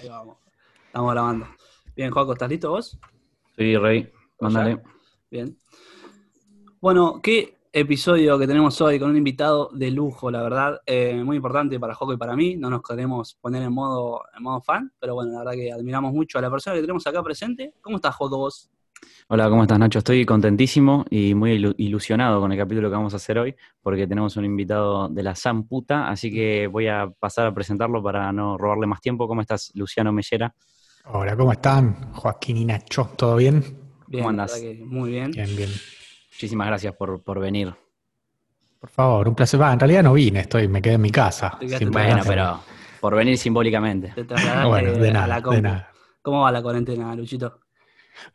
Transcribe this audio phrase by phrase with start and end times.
[0.00, 0.38] Ahí vamos.
[0.86, 1.46] Estamos grabando.
[1.96, 2.98] Bien, Joaco, ¿estás listo vos?
[3.56, 4.80] Sí, Rey, mándale.
[5.28, 5.56] Bien.
[6.80, 10.80] Bueno, qué episodio que tenemos hoy con un invitado de lujo, la verdad.
[10.86, 12.56] Eh, muy importante para Joaco y para mí.
[12.56, 16.12] No nos queremos poner en modo, en modo fan, pero bueno, la verdad que admiramos
[16.12, 17.74] mucho a la persona que tenemos acá presente.
[17.80, 18.70] ¿Cómo estás, Joaco, vos?
[19.28, 19.98] Hola, ¿cómo estás, Nacho?
[19.98, 24.06] Estoy contentísimo y muy ilu- ilusionado con el capítulo que vamos a hacer hoy, porque
[24.06, 28.32] tenemos un invitado de la San Puta, así que voy a pasar a presentarlo para
[28.32, 29.28] no robarle más tiempo.
[29.28, 30.54] ¿Cómo estás, Luciano Mellera?
[31.04, 32.12] Hola, ¿cómo están?
[32.14, 33.60] Joaquín y Nacho, ¿todo bien?
[34.06, 34.62] Bien, ¿Cómo andás?
[34.84, 35.30] muy bien.
[35.32, 35.70] Bien, bien.
[36.32, 37.74] Muchísimas gracias por, por venir.
[38.80, 39.60] Por favor, un placer.
[39.60, 41.58] Va, en realidad no vine, estoy, me quedé en mi casa.
[41.76, 42.60] Sin Bueno, pero
[43.00, 44.12] por venir simbólicamente.
[44.14, 45.92] Te Bueno, de a nada, la de nada.
[46.22, 47.60] ¿Cómo va la cuarentena, Luchito?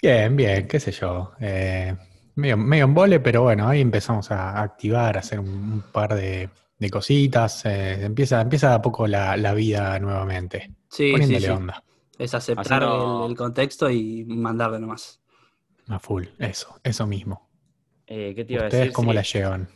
[0.01, 1.31] Bien, bien, qué sé yo.
[1.39, 1.95] Eh,
[2.35, 6.15] medio, medio en vole, pero bueno, ahí empezamos a activar, a hacer un, un par
[6.15, 7.65] de, de cositas.
[7.65, 10.71] eh, empieza, empieza de a poco la, la vida nuevamente.
[10.89, 11.51] Sí, sí, Poniéndole sí.
[11.51, 11.83] onda.
[12.19, 15.19] Es aceptar el, el contexto y mandarle nomás.
[15.87, 17.49] A full, eso, eso mismo.
[18.07, 18.93] Eh, ¿Qué te iba a ¿Ustedes decir?
[18.93, 19.15] cómo Sí.
[19.15, 19.69] la llevan?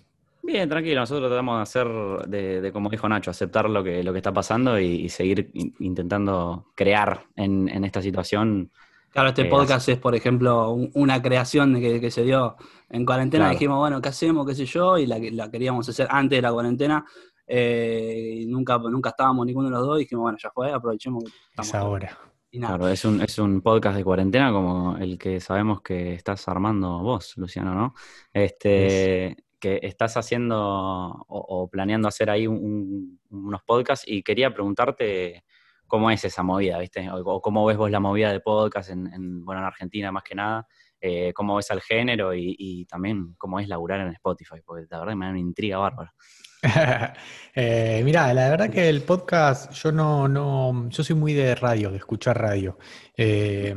[0.43, 1.87] Bien, tranquilo, nosotros tratamos de hacer,
[2.29, 5.49] de, de, como dijo Nacho, aceptar lo que, lo que está pasando y, y seguir
[5.53, 8.71] in- intentando crear en, en esta situación.
[9.11, 12.55] Claro, este Eh, podcast es, por ejemplo, un- una creación de que, que se dio
[12.89, 13.45] en cuarentena.
[13.45, 13.53] Claro.
[13.53, 14.45] Dijimos, bueno, ¿qué hacemos?
[14.45, 14.97] ¿Qué sé yo?
[14.97, 17.05] Y la, que- la queríamos hacer antes de la cuarentena.
[17.49, 19.97] eh, y nunca, nunca estábamos ninguno de los dos.
[19.97, 22.17] Y dijimos, bueno, ya fue, aprovechemos que estamos Es ahora.
[22.51, 22.77] Y nada.
[22.77, 26.99] Claro, es un, es un podcast de cuarentena como el que sabemos que estás armando
[26.99, 27.93] vos, Luciano, ¿no?
[28.33, 34.53] Este, que estás haciendo o, o planeando hacer ahí un- un- unos podcasts y quería
[34.53, 35.43] preguntarte
[35.87, 37.09] cómo es esa movida, ¿viste?
[37.09, 40.35] O, cómo ves vos la movida de podcast en, en, bueno, en Argentina más que
[40.35, 40.67] nada,
[40.99, 45.15] eh, cómo ves al género y, también cómo es laburar en Spotify, porque la verdad
[45.15, 46.13] me da una intriga bárbara.
[47.55, 51.91] eh, mira, la verdad que el podcast, yo no, no, yo soy muy de radio,
[51.91, 52.77] de escuchar radio.
[53.15, 53.75] Eh,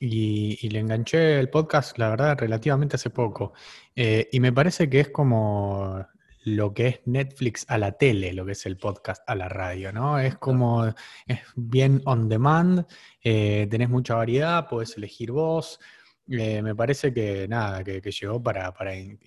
[0.00, 3.52] y, y le enganché el podcast, la verdad, relativamente hace poco.
[3.94, 6.06] Eh, y me parece que es como
[6.56, 9.92] lo que es Netflix a la tele, lo que es el podcast a la radio,
[9.92, 10.18] ¿no?
[10.18, 10.86] Es como,
[11.26, 12.86] es bien on demand,
[13.22, 15.78] eh, tenés mucha variedad, podés elegir vos.
[16.30, 19.18] Eh, me parece que nada, que, que llegó para, para in-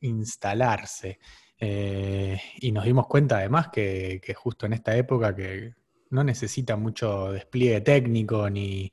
[0.00, 1.18] instalarse.
[1.60, 5.74] Eh, y nos dimos cuenta además que, que justo en esta época que
[6.10, 8.92] no necesita mucho despliegue técnico ni,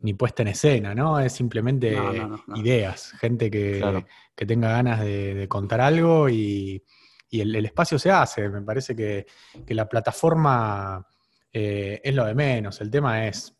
[0.00, 1.20] ni puesta en escena, ¿no?
[1.20, 2.56] Es simplemente No, no, no, no.
[2.56, 4.06] ideas, gente que, Claro.
[4.34, 6.82] que tenga ganas de, de contar algo y,
[7.28, 8.48] y el, el espacio se hace.
[8.48, 9.26] Me parece que,
[9.66, 11.06] que la plataforma
[11.52, 12.80] eh, es lo de menos.
[12.80, 13.54] El tema es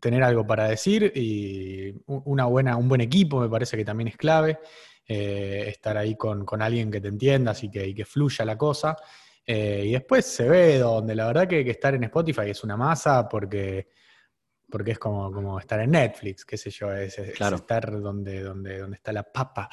[0.00, 4.16] tener algo para decir y una buena, un buen equipo me parece que también es
[4.16, 4.58] clave.
[5.06, 8.56] eh, estar ahí con, con alguien que te entienda y que, y que fluya la
[8.56, 8.96] cosa.
[9.44, 12.76] Eh, y después se ve donde la verdad que, que estar en Spotify es una
[12.76, 13.88] masa porque,
[14.70, 17.56] porque es como, como estar en Netflix, qué sé yo, es, es Claro.
[17.56, 19.68] estar donde, donde, donde está la papa.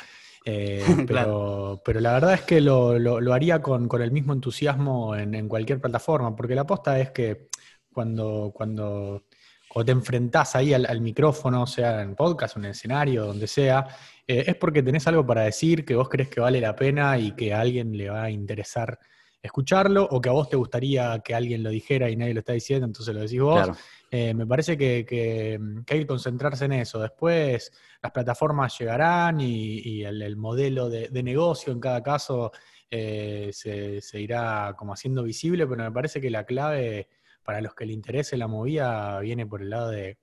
[0.50, 1.82] Eh, pero, Claro.
[1.84, 5.36] pero la verdad es que lo, lo- lo haría con, con el mismo entusiasmo en,
[5.36, 7.50] en cualquier plataforma, porque la aposta es que
[7.92, 9.24] cuando, cuando,
[9.68, 13.86] cuando te enfrentás ahí al, al micrófono, sea en podcast en el escenario, donde sea,
[14.26, 17.32] eh, es porque tenés algo para decir que vos crees que vale la pena y
[17.34, 18.98] que a alguien le va a interesar
[19.42, 22.54] escucharlo, o que a vos te gustaría que alguien lo dijera y nadie lo está
[22.54, 23.56] diciendo, entonces lo decís vos.
[23.64, 23.76] Claro.
[24.10, 27.00] Eh, me parece que, que- que hay que concentrarse en eso.
[27.00, 27.72] Después
[28.02, 32.52] las plataformas llegarán y, y el, el modelo de, de negocio en cada caso
[32.90, 37.10] eh, se, se irá como haciendo visible, pero me parece que la clave
[37.44, 40.18] para los que le interese la movida viene por el lado de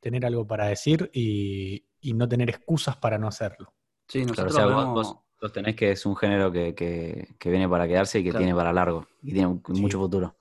[0.00, 3.74] tener algo para decir y, y no tener excusas para no hacerlo.
[4.08, 6.74] Sí, Claro, nosotros o sea, vos, vemos- vos- vos tenés que es un género que,
[6.74, 8.44] que- que viene para quedarse y que Claro.
[8.44, 9.80] tiene para largo y tiene Sí.
[9.80, 10.36] mucho futuro.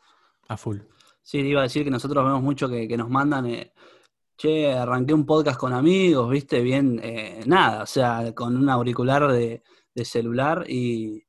[0.48, 0.78] A full.
[1.22, 3.74] Sí, iba a decir que nosotros vemos mucho que, que nos mandan, eh,
[4.38, 9.32] che, arranqué un podcast con amigos, viste, bien, eh, nada, o sea, con un auricular
[9.32, 9.62] de,
[9.94, 11.24] de celular y,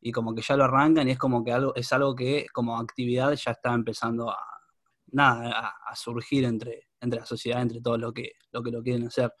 [0.00, 2.78] y como que ya lo arrancan y es como que algo, es algo que como
[2.78, 4.38] actividad ya está empezando a,
[5.08, 8.82] nada, a, a surgir entre, entre la sociedad, entre todos lo que, lo que lo
[8.82, 9.32] quieren hacer.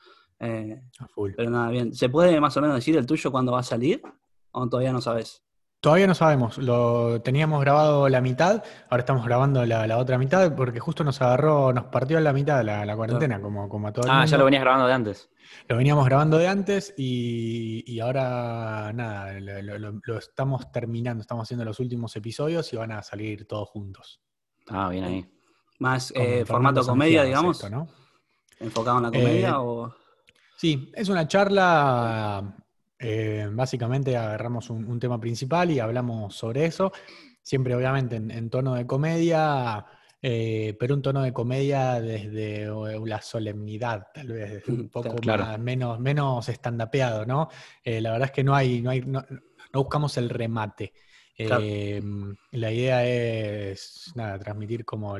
[0.44, 1.32] Eh, A full.
[1.36, 1.94] pero nada, bien.
[1.94, 4.02] ¿Se puede más o menos decir el tuyo cuándo va a salir?
[4.50, 5.42] ¿O todavía no sabes?
[5.80, 10.54] Todavía no sabemos, lo teníamos grabado la mitad, ahora estamos grabando la, la otra mitad
[10.54, 13.92] porque justo nos agarró, nos partió en la mitad la, la cuarentena, como, como a
[13.92, 14.30] todo el Ah, mundo.
[14.30, 15.28] ya lo venías grabando de antes.
[15.66, 21.20] Lo veníamos grabando de antes y, y ahora nada, lo, lo- lo- lo estamos terminando,
[21.22, 24.20] estamos haciendo los últimos episodios y van a salir todos juntos.
[24.68, 25.26] Ah, bien ahí.
[25.80, 27.58] ¿Más eh, formato comedia, digamos?
[27.58, 27.88] es esto, ¿no?
[28.60, 29.92] ¿Enfocado en la comedia Eh, o...?
[30.62, 32.54] Sí, es una charla,
[32.96, 36.92] eh, básicamente agarramos un, un tema principal y hablamos sobre eso,
[37.42, 39.84] siempre obviamente en, en tono de comedia,
[40.22, 42.68] eh, pero un tono de comedia desde
[43.04, 47.48] la solemnidad, tal vez, un poco más, menos, menos estandapeado, ¿no?
[47.82, 49.24] Eh, la verdad es que no hay, no, hay, no,
[49.72, 50.92] buscamos el remate.
[51.36, 55.16] Em, la idea es nada, transmitir como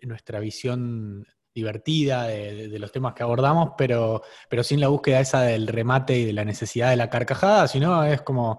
[0.00, 1.26] nuestra visión
[1.56, 6.26] divertida de, los temas que abordamos, pero, pero sin la búsqueda esa del remate y
[6.26, 8.58] de la necesidad de la carcajada, sino es como,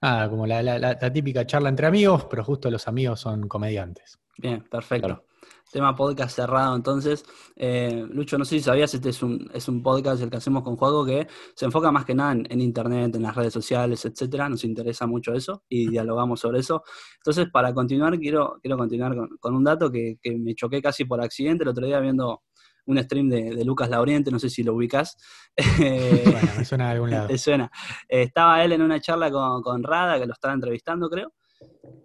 [0.00, 4.18] como la típica charla entre amigos, pero justo los amigos son comediantes.
[4.38, 5.26] Bien, perfecto.
[5.70, 7.24] Tema podcast cerrado, entonces.
[7.54, 10.64] Eh, Lucho, no sé si sabías, este es un, es un podcast el que hacemos
[10.64, 14.48] con Juego que se enfoca más que nada en, internet, en las redes sociales, etcétera.
[14.48, 16.82] Nos interesa mucho eso y dialogamos sobre eso.
[17.18, 21.62] Entonces, para continuar, quiero, quiero continuar con, un dato que, me choqué casi por accidente
[21.62, 22.42] el otro día viendo
[22.86, 25.16] un stream de, Lucas Lauriente, no sé si lo ubicas.
[25.78, 27.28] bueno, me suena de algún lado.
[27.28, 27.70] Te suena.
[28.08, 31.32] Eh, estaba él en una charla con, con Rada, que lo estaba entrevistando, creo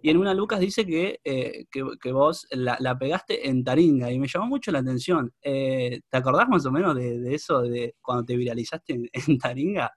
[0.02, 4.28] y en una Lucas dice que, eh, que, vos la, pegaste en Taringa y me
[4.28, 5.32] llamó mucho la atención.
[5.42, 9.92] Eh, ¿Te acordás más o menos de, eso, de cuando te viralizaste en, Taringa?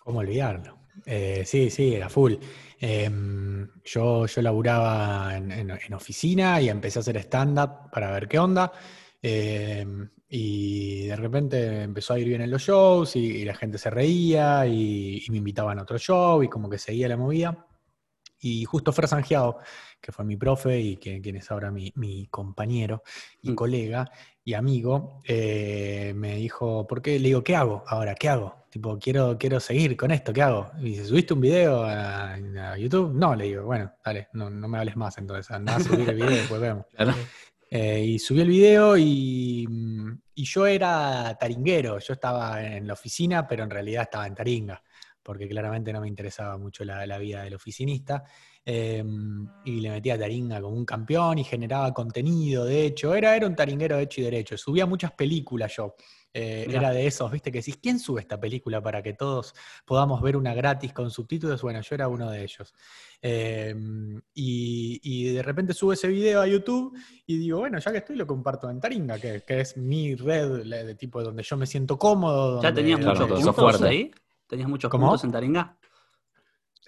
[0.00, 0.78] ¿Cómo olvidarlo?
[1.06, 2.34] Eh, sí, sí, era full.
[2.78, 8.72] Em, yo, yo laburaba en, oficina y empecé a hacer stand-up para ver qué onda.
[9.22, 13.90] Em, y de repente empezó a ir bien en los shows y, la gente se
[13.90, 17.69] reía y, y, me invitaban a otro show y como que seguía la movida.
[18.40, 19.58] Y justo Fer Sangiao,
[20.00, 23.02] que fue mi profe y que, quien es ahora mi, compañero
[23.42, 23.54] y mm.
[23.54, 24.10] colega
[24.44, 27.18] y amigo, eh, me dijo, ¿por qué?
[27.18, 28.14] Le digo, ¿qué hago ahora?
[28.14, 28.60] ¿Qué hago?
[28.70, 30.70] Tipo, quiero, quiero seguir con esto, ¿qué hago?
[30.78, 32.36] Y dice, ¿subiste un video a,
[32.78, 33.12] YouTube?
[33.12, 36.30] No, le digo, bueno, dale, no, me hables más entonces, anda a subir el video
[36.30, 36.86] y después vemos.
[37.72, 39.64] Eh, y subí el video y,
[40.34, 44.82] yo era taringuero, yo estaba en la oficina, pero en realidad estaba en Taringa
[45.22, 48.24] porque claramente no me interesaba mucho la, vida del oficinista.
[48.64, 53.46] Em, y le metía taringa como un campeón y generaba contenido, de hecho, era, era
[53.46, 55.94] un taringuero de hecho y derecho, subía muchas películas yo.
[56.32, 59.52] Eh, era de esos, viste, que decís, ¿quién sube esta película para que todos
[59.84, 61.60] podamos ver una gratis con subtítulos?
[61.62, 62.72] Bueno, yo era uno de ellos.
[63.20, 66.96] Em, y, de repente subo ese video a YouTube
[67.26, 70.94] y digo, bueno, ya que estoy, lo comparto en Taringa, que, es mi red de
[70.94, 72.62] tipo donde yo me siento cómodo.
[72.62, 74.10] ¿Ya tenías mucho puntos ahí?
[74.50, 75.78] ¿Tenías muchos puntos en Taringa?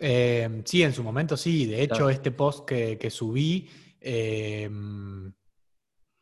[0.00, 1.66] Eh, sí, en su momento sí.
[1.66, 3.70] De hecho, este post que, subí
[4.00, 5.32] em,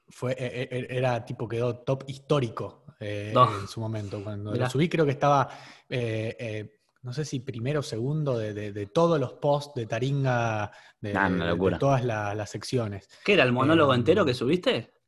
[0.06, 4.22] fue, e, e, e, era tipo, quedó top histórico eh, en su momento.
[4.22, 5.48] Cuando lo subí creo que estaba,
[5.88, 10.70] eh, no sé si primero o segundo de, todos los posts de Taringa,
[11.00, 13.08] de, todas las secciones.
[13.24, 14.99] ¿Qué era el monólogo entero que subiste?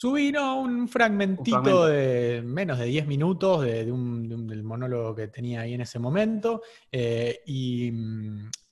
[0.00, 5.74] Subí un fragmentito de menos de 10 minutos de, un, del monólogo que tenía ahí
[5.74, 6.62] en ese momento.
[6.92, 7.92] Eh, y,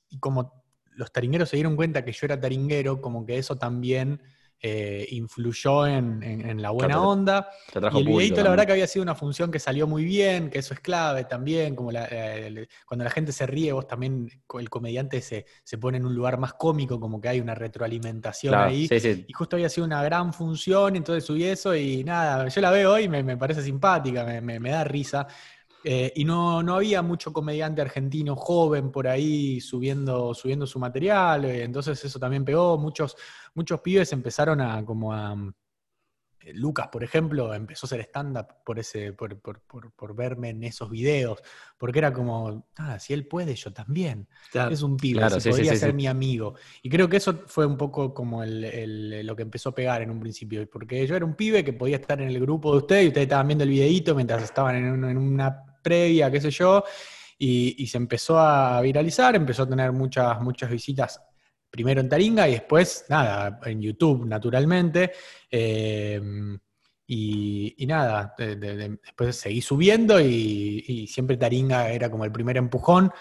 [0.08, 0.62] y, como
[0.92, 4.22] los taringueros se dieron cuenta que yo era taringuero, como que eso también
[4.60, 7.50] eh, influyó en, la buena onda.
[7.74, 10.58] y el videito, la verdad, que había sido una función que salió muy bien, que
[10.58, 15.20] eso es clave también, como eh, cuando la gente se ríe, vos también, el comediante
[15.20, 18.88] se, se, pone en un lugar más cómico, como que hay una retroalimentación ahí.
[19.26, 22.94] Y justo había sido una gran función, entonces subí eso y nada, yo la veo
[22.94, 25.26] hoy y me, parece simpática, me, da risa.
[25.88, 31.44] Eh, y no, no, había mucho comediante argentino joven por ahí subiendo, subiendo su material,
[31.44, 32.76] entonces eso también pegó.
[32.76, 33.16] Muchos,
[33.54, 35.36] muchos pibes empezaron a como a...
[36.40, 40.90] Eh, Lucas, por ejemplo, empezó a hacer stand-up por, ese, por, por, verme en esos
[40.90, 41.40] videos,
[41.78, 44.26] porque era como, ah, si él puede, yo también.
[44.68, 46.56] es un pibe, podría ser mi amigo.
[46.82, 50.10] Y creo que eso fue un poco como el, lo que empezó a pegar en
[50.10, 53.04] un principio, porque yo era un pibe que podía estar en el grupo de ustedes
[53.04, 56.82] y ustedes estaban viendo el videito mientras estaban en, en una previa, qué sé yo,
[57.38, 61.20] y, y, se empezó a viralizar, empezó a tener muchas, muchas visitas
[61.76, 65.12] primero en Taringa y después, nada, en YouTube, naturalmente.
[65.50, 66.20] Eh,
[67.08, 73.12] y, nada, después seguí subiendo y, siempre Taringa era como el primer empujón,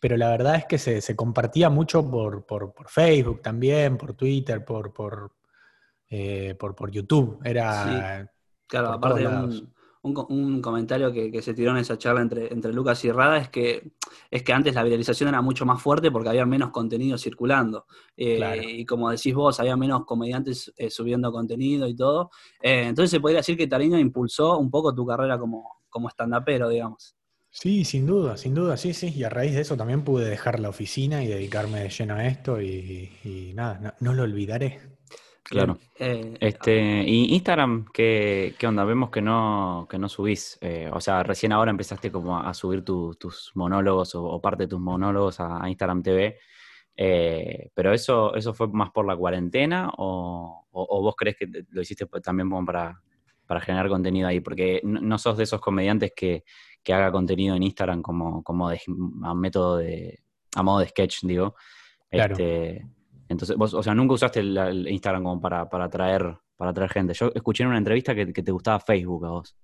[0.00, 2.44] pero la verdad es que se, compartía mucho por,
[2.86, 5.32] Facebook también, por Twitter, por, por,
[6.08, 7.40] eh, por, YouTube.
[7.44, 8.30] Era.
[8.66, 9.73] claro, aparte un,
[10.12, 13.92] comentario que, se tiró en esa charla entre, entre Lucas y Rada es que,
[14.30, 17.86] es que antes la viralización era mucho más fuerte porque había menos contenido circulando.
[18.16, 22.30] Eh, y como decís vos, había menos comediantes eh, subiendo contenido y todo.
[22.60, 26.68] Eh, entonces se podría decir que Tarino impulsó un poco tu carrera como, como stand-upero,
[26.68, 27.16] digamos.
[27.50, 29.12] Sí, sin duda, sin duda, sí, sí.
[29.14, 32.26] Y a raíz de eso también pude dejar la oficina y dedicarme de lleno a
[32.26, 34.80] esto y, nada, no lo olvidaré.
[35.44, 35.78] Claro.
[35.98, 38.82] Eh, este, y Instagram, ¿qué, ¿qué, onda?
[38.84, 40.56] Vemos que no, que no subís.
[40.62, 44.80] Eh, o sea, recién ahora empezaste como a subir tus monólogos o, parte de tus
[44.80, 46.38] monólogos a, Instagram TV.
[46.96, 52.06] Eh, pero eso, eso fue más por la cuarentena o, vos crees que lo hiciste
[52.22, 53.02] también para,
[53.46, 54.40] para generar contenido ahí?
[54.40, 56.44] Porque no, sos de esos comediantes que,
[56.88, 60.20] haga contenido en Instagram como, como a método de,
[60.54, 61.54] a modo de sketch, digo.
[62.10, 62.86] Este,
[63.34, 67.14] entonces, vos, o sea, nunca usaste el, Instagram como para, para, atraer, para atraer gente.
[67.14, 69.56] Yo escuché en una entrevista que, te gustaba Facebook a vos.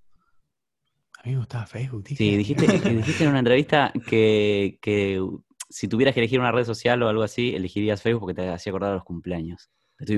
[1.17, 5.21] A mí me gustaba Facebook, Sí, dijiste, dijiste en una entrevista que, que
[5.69, 8.71] si tuvieras que elegir una red social o algo así, elegirías Facebook porque te hacía
[8.71, 9.69] acordar a los cumpleaños.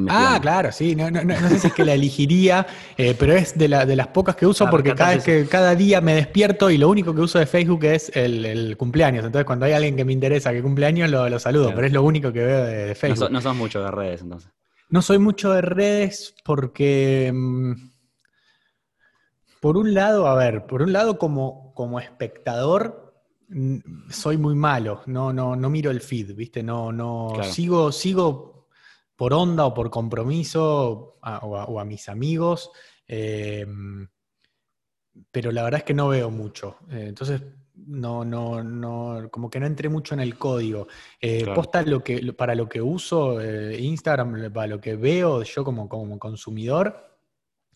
[0.09, 0.95] Ah, claro, sí.
[0.95, 1.09] No,
[1.49, 2.65] sé si es que la elegiría,
[2.97, 6.69] eh, pero es de, las pocas que uso porque cada, que, cada día me despierto
[6.69, 9.25] y lo único que uso de Facebook es el, cumpleaños.
[9.25, 12.03] Entonces, cuando hay alguien que me interesa que cumpleaños, lo, lo saludo, pero es lo
[12.03, 13.31] único que veo de, Facebook.
[13.31, 14.49] No, sos mucho de redes, entonces.
[14.89, 17.31] No soy mucho de redes porque.
[17.33, 17.73] Mm,
[19.59, 23.13] por un lado, a ver, por un lado, como, como espectador,
[24.09, 26.63] soy muy malo, no, no, no miro el feed, ¿viste?
[26.63, 28.52] No, no, sigo, sigo
[29.15, 32.71] por onda o por compromiso o, a, mis amigos,
[33.07, 34.07] em,
[35.31, 36.77] pero la verdad es que no veo mucho.
[36.89, 37.41] Eh, entonces,
[37.75, 40.87] no, no, no, como que no entré mucho en el código.
[41.19, 45.63] Eh, posta lo que, para lo que uso eh, Instagram, para lo que veo yo
[45.63, 47.17] como, como consumidor,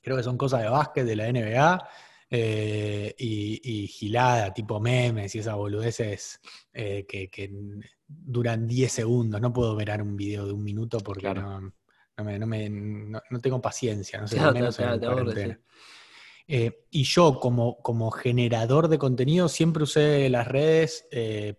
[0.01, 1.89] creo que son cosas de básquet, de la NBA.
[2.29, 6.41] Eh, y, gilada, tipo memes y esas boludeces
[6.73, 7.51] eh, que,
[8.05, 9.39] duran 10 segundos.
[9.39, 11.61] No puedo ver un video de un minuto porque no,
[12.17, 14.77] no, tengo paciencia, no sé, menos
[16.49, 21.05] eh, y yo, como, como generador de contenido, siempre usé las redes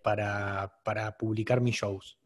[0.01, 2.17] para, para, publicar mis shows.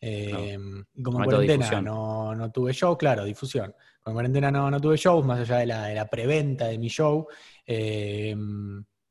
[0.00, 3.74] Como en cuarentena no, no, tuve show, claro, difusión.
[4.00, 6.88] Con cuarentena no, no tuve shows, más allá de la, de la preventa de mi
[6.88, 7.28] show.
[7.70, 8.34] Eh,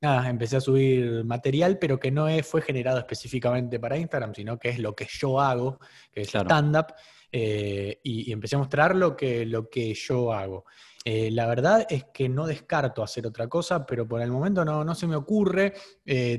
[0.01, 4.69] nada, empecé a subir material, pero que no fue generado específicamente para Instagram, sino que
[4.69, 5.79] es lo que yo hago,
[6.11, 6.87] que es stand-up,
[7.31, 10.65] eh, y, empecé a mostrar lo que, lo que yo hago.
[11.05, 14.83] Eh, la verdad es que no descarto hacer otra cosa, pero por el momento no,
[14.83, 15.73] no se me ocurre.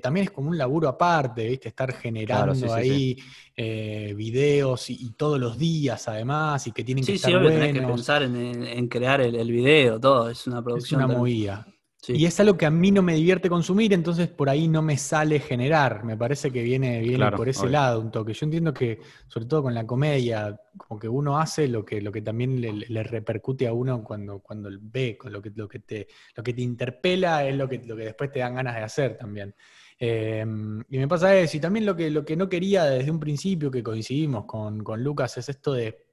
[0.03, 1.69] también es como un laburo aparte, ¿viste?
[1.69, 3.17] Estar generando ahí
[3.57, 7.73] videos y, todos los días además, y que tienen que estar sí, buenos.
[7.73, 11.01] que pensar en, crear el, el, video, todo, es una producción.
[11.01, 11.67] Es una movida.
[12.07, 14.97] Y es algo que a mí no me divierte consumir, entonces por ahí no me
[14.97, 16.05] sale generar.
[16.05, 18.33] Me parece que viene, viene por ese lado un toque.
[18.33, 22.13] Yo entiendo que, sobre todo con la comedia, como que uno hace lo que, lo
[22.13, 26.07] que también le, repercute a uno cuando, cuando ve, con lo que, lo que, te,
[26.37, 29.19] lo que te interpela es lo que, lo que después te dan ganas de hacer
[29.19, 29.55] también.
[29.99, 33.19] Em, y me pasa eso, y también lo que, lo que no quería desde un
[33.19, 36.07] principio que coincidimos con, con Lucas es esto de,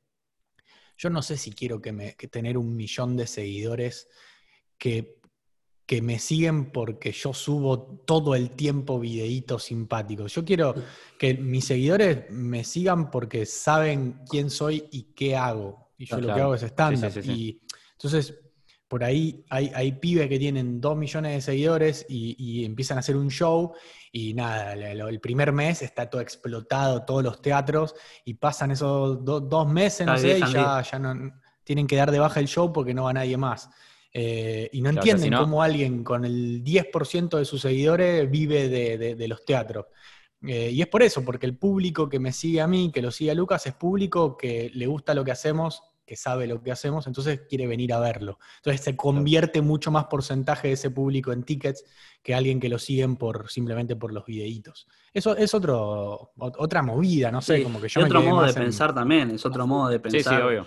[0.97, 4.09] yo no sé si quiero que, me, que tener un millón de seguidores
[4.79, 5.19] que
[5.85, 10.33] que me siguen porque yo subo todo el tiempo videitos simpáticos.
[10.33, 10.73] Yo quiero
[11.19, 15.91] que mis seguidores me sigan porque saben quién soy y qué hago.
[15.97, 17.11] Y yo lo que hago es estándar.
[17.23, 17.61] Y
[17.93, 18.33] entonces,
[18.87, 23.15] por ahí hay, hay pibes que tienen dos millones de seguidores y, empiezan a hacer
[23.15, 23.73] un show
[24.11, 29.67] y nada, el, primer mes está todo explotado, todos los teatros, y pasan esos dos
[29.67, 32.93] meses, no sé, y ya, ya no tienen que dar de baja el show porque
[32.93, 33.69] no va nadie más.
[34.17, 39.43] Eh, y no entienden cómo alguien con el 10% de sus seguidores vive de, los
[39.43, 39.87] teatros.
[40.41, 43.11] Eh, y es por eso, porque el público que me sigue a mí, que lo
[43.11, 46.71] sigue a Lucas, es público que le gusta lo que hacemos, que sabe lo que
[46.71, 48.39] hacemos, entonces quiere venir a verlo.
[48.57, 51.83] Entonces se convierte mucho más porcentaje de ese público en tickets
[52.23, 54.87] que alguien que lo siguen por simplemente por los videitos.
[55.13, 57.99] Eso es otro, otra movida, no sé, como que yo...
[57.99, 60.21] Es otro modo de pensar también, es otro modo de pensar.
[60.23, 60.65] Sí, sí, obvio.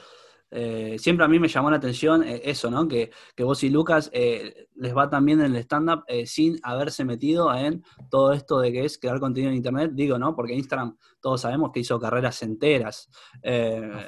[0.50, 2.88] Eh, siempre a mí me llamó la atención eh, eso, ¿no?
[2.88, 7.85] Que, vos y Lucas eh, les va también en el stand-up sin haberse metido en
[8.11, 9.90] todo esto de que es crear contenido en Internet.
[9.95, 10.35] Digo, ¿no?
[10.35, 13.11] Porque Instagram todos sabemos que hizo carreras enteras,
[13.45, 14.07] ah,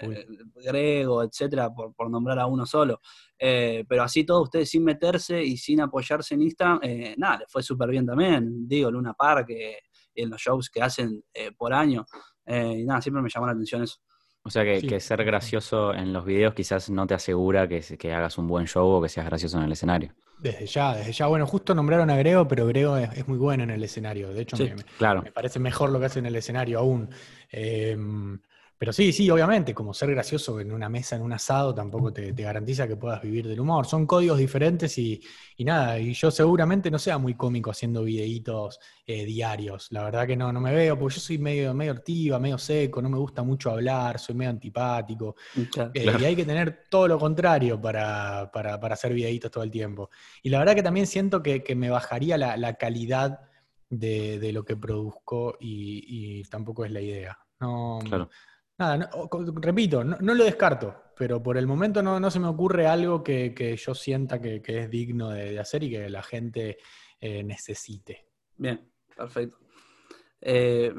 [0.64, 3.00] Grego, etcétera, por, nombrar a uno solo.
[3.38, 6.80] pero así todos ustedes sin meterse y sin apoyarse en Instagram,
[7.16, 8.66] nada, les fue súper bien también.
[8.68, 9.48] Digo, Luna Park,
[10.14, 11.22] en los shows que hacen
[11.56, 12.06] por año.
[12.46, 13.98] y nada, siempre me llamó la atención eso.
[14.42, 18.38] O sea que, ser gracioso en los videos quizás no te asegura que, que, hagas
[18.38, 20.14] un buen show o que seas gracioso en el escenario.
[20.38, 21.26] Desde ya, desde ya.
[21.26, 24.32] Bueno, justo nombraron a Grego, pero Grego es, muy bueno en el escenario.
[24.32, 25.22] De hecho, me, claro.
[25.22, 27.10] me, parece mejor lo que hace en el escenario aún.
[27.50, 28.40] Em,
[28.80, 32.32] pero sí, sí, obviamente, como ser gracioso en una mesa, en un asado, tampoco te,
[32.32, 33.84] garantiza que puedas vivir del humor.
[33.84, 35.20] Son códigos diferentes y,
[35.58, 39.88] nada, y yo seguramente no sea muy cómico haciendo videitos eh, diarios.
[39.90, 43.02] La verdad que no, no me veo, porque yo soy medio, medio ortiva, medio seco,
[43.02, 45.36] no me gusta mucho hablar, soy medio antipático.
[45.92, 49.70] Eh, y hay que tener todo lo contrario para, para, para, hacer videitos todo el
[49.70, 50.08] tiempo.
[50.42, 53.40] Y la verdad que también siento que, me bajaría la, calidad
[53.90, 57.38] de, lo que produzco y tampoco es la idea.
[57.60, 58.30] No, Claro.
[58.80, 59.28] Nada, no-
[59.60, 63.22] repito, no, no lo descarto, pero por el momento no, no se me ocurre algo
[63.22, 66.78] que, que yo sienta que, que es digno de, de hacer y que la gente
[67.20, 68.28] eh, necesite.
[68.56, 69.58] Bien, perfecto.
[70.40, 70.94] Eh,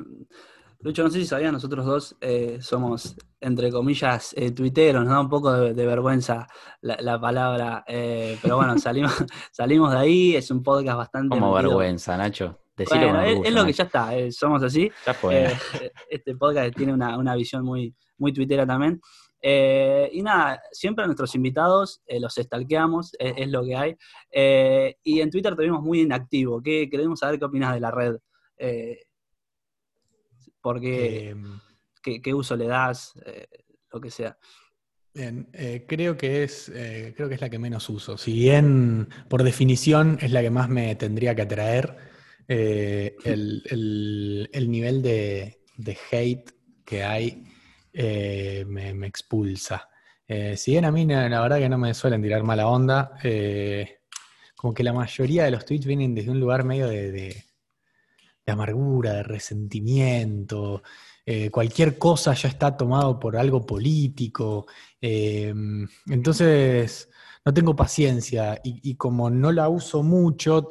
[0.81, 5.19] Lucho, no sé si sabías, nosotros dos eh, somos, entre comillas, eh, tuiteros, nos da
[5.21, 6.47] un poco de, de vergüenza
[6.81, 9.13] la, la palabra, eh, pero bueno, salimos,
[9.51, 11.29] salimos de ahí, es un podcast bastante...
[11.29, 12.59] Como vergüenza, Nacho.
[12.89, 14.91] Bueno, con es, orgullo, es lo que ya está, eh, somos así.
[15.05, 15.45] Ya fue.
[15.45, 19.00] Eh, este podcast tiene una, una visión muy, muy tuitera también.
[19.43, 23.95] Eh, y nada, siempre a nuestros invitados eh, los stalkeamos, es, es lo que hay.
[24.31, 26.61] Eh, y en Twitter te vimos muy inactivo.
[26.61, 28.17] ¿Qué, queremos saber qué opinas de la red.
[28.57, 29.00] Eh,
[30.61, 31.35] porque, Eh,
[32.03, 33.47] qué, qué uso le das, Eh,
[33.91, 34.38] lo que sea.
[35.13, 38.17] Bien, eh, creo que es eh, creo que es la que menos uso.
[38.17, 41.97] Si bien por definición es la que más me tendría que atraer,
[42.53, 46.51] eh, el, el- el nivel de, de hate
[46.86, 47.43] que hay
[47.93, 49.89] eh, me, expulsa.
[50.27, 54.00] Eh, si bien a mí la verdad que no me suelen tirar mala onda, eh,
[54.55, 57.43] como que la mayoría de los tweets vienen desde un lugar medio de, de-
[58.48, 60.84] amargura, de resentimiento.
[61.51, 64.65] cualquier cosa ya está tomado por algo político.
[66.08, 67.10] Entonces,
[67.46, 70.67] no tengo paciencia y como no la uso mucho,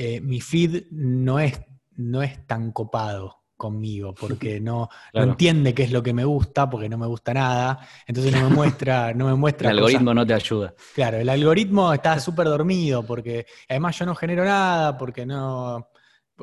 [0.00, 1.60] eh, mi feed no es,
[1.96, 6.70] no es tan copado conmigo, porque no, no entiende qué es lo que me gusta,
[6.70, 10.14] porque no me gusta nada, entonces no me muestra, no me El muestra cosas- algoritmo
[10.14, 10.74] no te ayuda.
[10.94, 15.88] Claro, el algoritmo está súper dormido, porque además yo no genero nada, porque no.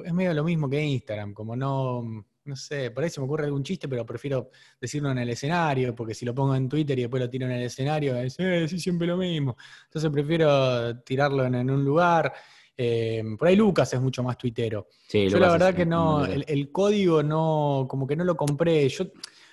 [0.03, 2.03] Es medio lo mismo que Instagram, como no.
[2.47, 5.95] No sé, por ahí se me ocurre algún chiste, pero prefiero decirlo en el escenario,
[5.95, 8.67] porque si lo pongo en Twitter y después lo tiro en el escenario, es eh,
[8.67, 9.55] sí, siempre lo mismo.
[9.85, 12.31] Entonces prefiero tirarlo en, en un lugar.
[12.77, 14.87] Eh, por ahí Lucas es mucho más tuitero.
[15.07, 18.35] Sí, Yo Lucas la verdad que no, el, el código no, como que no lo
[18.35, 18.87] compré.
[18.89, 19.05] Yo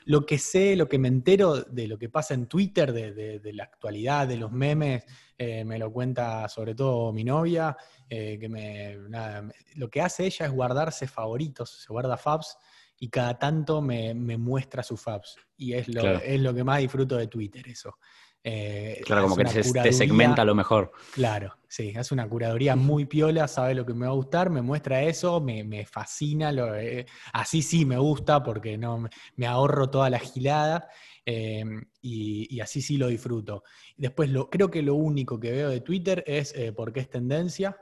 [0.06, 3.38] lo que sé, lo que me entero de lo que pasa en Twitter, de, de-
[3.38, 5.04] de la actualidad, de los memes,
[5.38, 7.76] eh, me lo cuenta sobre todo mi novia,
[8.08, 12.56] eh, que me, nada, lo que hace ella es guardarse favoritos, se guarda faps
[12.98, 15.36] y cada tanto me, me muestra sus faps.
[15.56, 16.20] Y es lo, Claro.
[16.24, 17.96] es lo que más disfruto de Twitter, eso.
[18.44, 20.92] Eh, Claro, como que te, segmenta lo mejor.
[21.12, 24.62] Claro, sí, hace una curaduría muy piola, sabe lo que me va a gustar, me
[24.62, 29.04] muestra eso, me, me fascina, lo, eh, así sí me gusta porque no
[29.36, 30.88] me, ahorro toda la gilada
[31.24, 31.64] eh,
[32.00, 33.62] y, y así sí lo disfruto.
[33.96, 37.10] Después lo, creo que lo único que veo de Twitter es eh, por qué es
[37.10, 37.76] tendencia.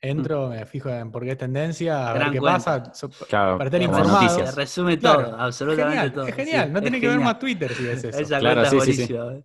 [0.00, 2.58] Entro, me fijo en por qué es tendencia, a ver qué cuenta.
[2.82, 2.94] pasa.
[2.94, 4.52] so- Claro, Para estar informado.
[4.52, 6.26] Resume Claro, todo, absolutamente genial, todo.
[6.26, 8.18] es genial, sí, no es tenés que ver más Twitter si ves eso.
[8.20, 9.14] Esa Claro, cuenta sí, es sí, sí.
[9.14, 9.44] buenísima.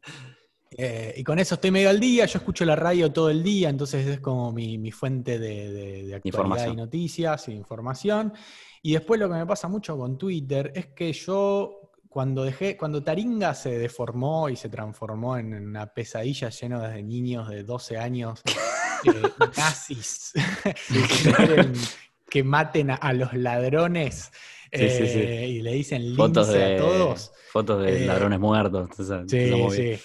[0.77, 3.69] Eh, y con eso estoy medio al día, yo escucho la radio todo el día,
[3.69, 6.73] entonces es como mi, mi fuente de, de- de actualidad Información.
[6.73, 8.33] y noticias e información.
[8.81, 13.03] Y después lo que me pasa mucho con Twitter es que yo cuando dejé, cuando
[13.03, 18.41] Taringa se deformó y se transformó en una pesadilla llena de niños de 12 años,
[19.05, 19.21] eh,
[19.57, 20.33] nazis,
[22.29, 24.31] que maten a, a los ladrones
[24.71, 25.19] Sí, sí, sí.
[25.19, 27.31] eh, y le dicen Fotos lince de, a todos.
[27.51, 28.87] fotos de Eh, ladrones muertos.
[29.27, 29.99] Sí, sí.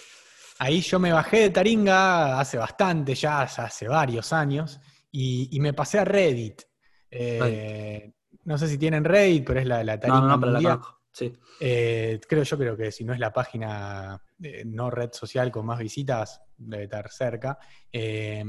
[0.65, 4.81] Ahí yo me bajé de Taringa hace bastante, ya, hace varios años,
[5.13, 6.63] y, y me pasé a Reddit.
[7.11, 8.11] Eh,
[8.45, 11.01] no sé si tienen Reddit, pero es la, la Taringa No, no, pero la conozco.
[11.13, 11.31] Sí.
[11.61, 15.67] Eh, creo, yo creo que si no es la página eh, no red social con
[15.67, 17.59] más visitas, debe estar cerca.
[17.93, 18.43] Eh,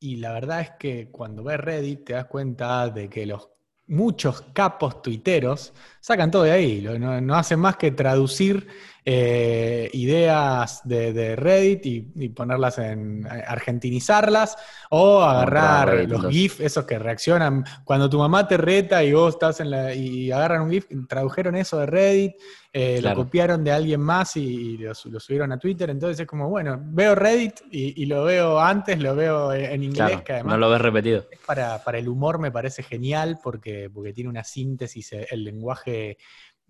[0.00, 3.48] y la verdad es que cuando ves Reddit te das cuenta de que los
[3.86, 6.82] muchos capos tuiteros sacan todo de ahí.
[7.00, 8.68] No hacen más que traducir
[9.10, 14.54] eh, ideas de, de Reddit y, y ponerlas en eh, argentinizarlas
[14.90, 19.14] o agarrar Reddit, los los- GIF, esos que reaccionan cuando tu mamá te reta y
[19.14, 22.32] vos estás en la y agarran un GIF, tradujeron eso de Reddit,
[22.70, 23.16] eh, Claro.
[23.20, 25.88] lo copiaron de alguien más y, y lo, su- lo subieron a Twitter.
[25.88, 30.08] Entonces es como, bueno, veo Reddit y, y lo veo antes, lo veo en inglés,
[30.10, 31.24] Claro, que además no lo ves repetido.
[31.46, 36.18] para, para el humor me parece genial porque, porque tiene una síntesis, el lenguaje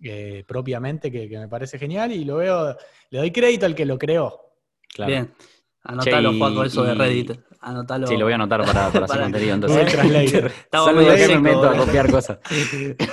[0.03, 2.75] eh, propiamente que, que me parece genial y lo veo,
[3.09, 4.53] le doy crédito al que lo creó.
[4.93, 5.11] Claro.
[5.11, 5.33] Bien.
[5.83, 7.31] Anotalo, y- Juaco, eso de Reddit.
[7.61, 8.07] Anotalo.
[8.07, 9.57] Sí, lo voy a anotar para, para hacer Para- contenido.
[9.57, 12.39] Google Entonces, Salvo que me meto a copiar cosas.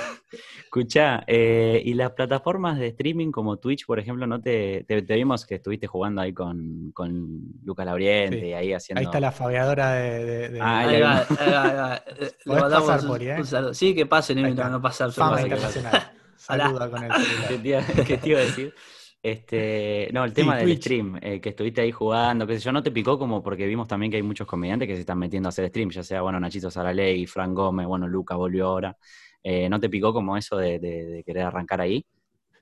[0.65, 5.15] Escuchá, eh, y las plataformas de streaming como Twitch, por ejemplo, no te, te, te
[5.15, 8.45] vimos que estuviste jugando ahí con, con Lucas Labriente Sí.
[8.47, 8.99] y ahí haciendo.
[8.99, 10.25] Ahí está la fabeadora de...
[10.25, 11.95] de- de- Ah, Ahí ahí va, ahí va, ahí va.
[11.95, 13.43] Eh, Le Podés mandamos pasar un- ¿eh?
[13.45, 13.73] saludo.
[13.73, 14.69] Sí, que pase, no, no, está.
[14.69, 15.87] no pasa Fama absolutamente nada.
[15.87, 16.11] internacional.
[16.47, 17.15] Saluda con el
[17.47, 17.61] ¿Qué celular.
[18.03, 18.73] qué te iba a decir?
[19.21, 20.77] Este, no, el tema del Twitch.
[20.77, 23.87] stream, eh, que estuviste ahí jugando, qué sé yo, ¿no te picó como porque vimos
[23.87, 26.39] también que hay muchos comediantes que se están metiendo a hacer stream, ya sea, bueno,
[26.39, 28.95] Nachito Saraley, Fran Gómez, bueno, Luca volvió ahora.
[29.43, 32.05] Eh, ¿No te picó como eso de, de- de querer arrancar ahí?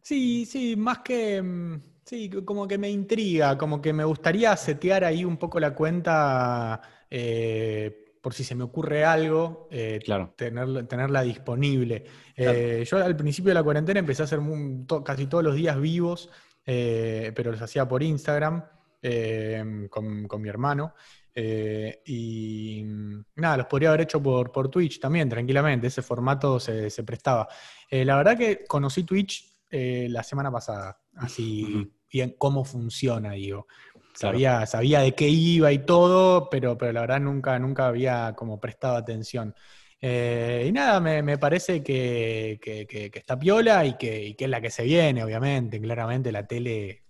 [0.01, 1.41] Sí, sí, más que.
[1.41, 5.73] mm, Sí, como que me intriga, como que me gustaría setear ahí un poco la
[5.73, 10.33] cuenta eh, por si se me ocurre algo, eh, Claro.
[10.35, 12.03] tenerla, tenerla disponible.
[12.35, 12.57] Claro.
[12.57, 14.39] Eh, yo al principio de la cuarentena empecé a hacer
[14.87, 16.31] to- casi todos los días vivos,
[16.65, 18.65] eh, pero los hacía por Instagram
[19.03, 20.95] eh, con, con mi hermano.
[21.35, 25.85] eh, y mm, nada, los podría haber hecho por, por Twitch también, tranquilamente.
[25.85, 27.47] Ese formato se, se prestaba.
[27.91, 33.67] La verdad que conocí Twitch la semana pasada, así bien cómo funciona, digo.
[34.15, 38.59] Sabía, sabía de qué iba y todo, pero, pero la verdad nunca, nunca había como
[38.61, 39.53] prestado atención.
[40.01, 44.61] Eh, y nada, me, me parece que, que- está piola y que, que es la
[44.61, 45.81] que se viene, obviamente.
[45.81, 47.03] Claramente la tele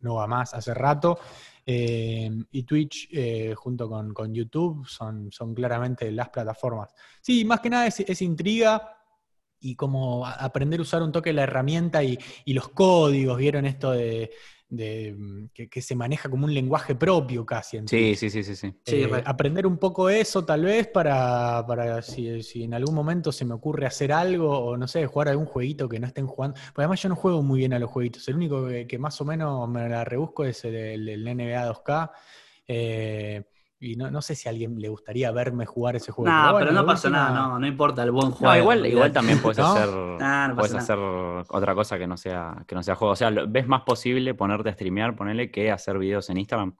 [0.00, 1.18] no va más hace rato.
[1.64, 6.90] Eh, y Twitch eh, junto con, con YouTube son, son claramente las plataformas.
[7.22, 8.96] Sí, más que nada es, es intriga
[9.60, 13.90] y como aprender a usar un toque la herramienta y, y los códigos, ¿vieron esto
[13.92, 14.30] de,
[14.70, 18.42] de, mm, que, que se maneja como un lenguaje propio casi en Sí, sí, sí,
[18.44, 18.74] sí, sí.
[18.86, 19.22] Eh, re.
[19.26, 23.54] aprender un poco eso tal vez para, para si, si en algún momento se me
[23.54, 26.56] ocurre hacer algo o no sé, jugar algún jueguito que no estén jugando.
[26.68, 28.26] Porque además yo no juego muy bien a los jueguitos.
[28.28, 31.66] El único que, que más o menos me la rebusco es el, el- el NBA
[31.66, 32.12] 2K.
[32.68, 33.44] eh,
[33.82, 36.30] y no, no sé si a alguien le gustaría verme jugar ese juego.
[36.30, 38.52] Nah, bueno, pero no pasa nada, no, no importa el buen juego.
[38.54, 39.72] No, igual, igual también puedes ¿No?
[39.72, 39.88] hacer,
[40.20, 43.12] Nah, no puedes hacer otra cosa que no sea, que no sea juego.
[43.12, 46.76] O sea, ¿ves más posible ponerte a streamear, ponerle, que hacer videos en Instagram?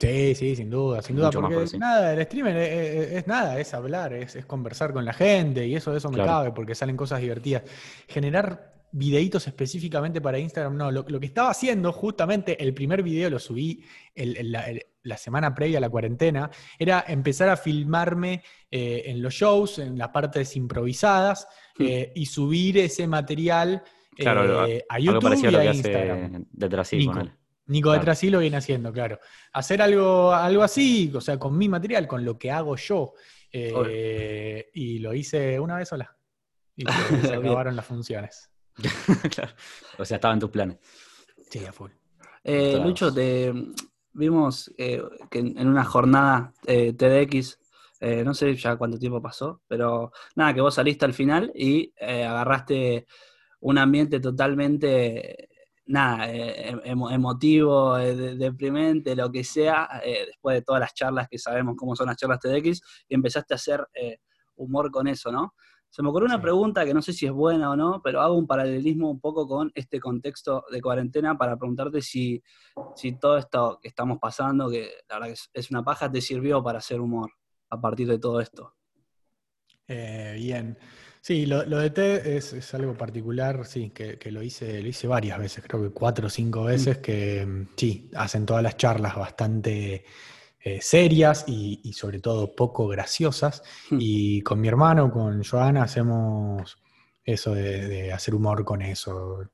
[0.00, 2.68] Sí, sí, sin duda, sin duda, Mucho más porque por nada, el streamer es,
[3.06, 6.16] es- es nada, es hablar, es, es conversar con la gente y eso, eso me
[6.16, 6.28] Claro.
[6.30, 7.62] cabe porque salen cosas divertidas.
[8.08, 13.30] Generar videitos específicamente para Instagram, no, lo, lo que estaba haciendo, justamente el primer video
[13.30, 13.84] lo subí
[14.16, 19.02] el- el- la, el- la semana previa a la cuarentena, era empezar a filmarme eh,
[19.06, 21.46] en los shows, en las partes improvisadas
[21.78, 21.84] Hmm.
[21.86, 23.82] eh, y subir ese material
[24.14, 26.34] Claro, eh, a Algo YouTube parecido a y lo a que Instagram.
[26.34, 27.12] hace detrás sí, Nico.
[27.66, 27.98] Nico Claro.
[28.00, 29.18] detrás sí lo viene haciendo, claro.
[29.54, 33.14] Hacer algo, algo así, o sea, con mi material, con lo que hago yo.
[33.54, 36.14] eh, y lo hice una vez sola.
[36.76, 36.86] Y se,
[37.34, 38.50] acabaron las funciones.
[39.34, 39.52] Claro.
[39.98, 40.76] O sea, estaba en tus planes.
[41.50, 41.90] Sí, a full.
[42.44, 42.78] Eh.
[42.82, 43.52] Lucho, te
[44.14, 47.58] vimos eh, que en una jornada eh, TDX,
[48.00, 51.92] eh, no sé ya cuánto tiempo pasó, pero nada, que vos saliste al final y
[51.96, 53.06] eh, agarraste
[53.60, 55.48] un ambiente totalmente,
[55.86, 61.38] nada, eh, emo- emotivo, de- deprimente, lo que sea, después de todas las charlas que
[61.38, 63.86] sabemos cómo son las charlas TDX, y empezaste a hacer
[64.56, 65.54] humor con eso, ¿no?
[65.92, 66.42] Se me ocurrió una Sí.
[66.42, 69.46] pregunta que no sé si es buena o no, pero hago un paralelismo un poco
[69.46, 72.42] con este contexto de cuarentena para preguntarte si,
[72.96, 76.62] si todo esto que estamos pasando, que la verdad que es, una paja, te sirvió
[76.62, 77.30] para hacer humor
[77.68, 78.74] a partir de todo esto.
[79.86, 80.78] Eh, bien.
[81.20, 84.88] Sí, lo, lo de TED es, es algo particular, sí, que, que lo hice, lo
[84.88, 88.78] hice varias veces, creo que cuatro o cinco veces, que mm, sí, hacen todas las
[88.78, 90.06] charlas bastante
[90.64, 93.62] eh, serias y, y sobre todo poco graciosas.
[93.90, 93.98] Hmm.
[94.00, 96.78] Y con mi hermano, con Joana, hacemos
[97.24, 99.44] eso de, de hacer humor con eso,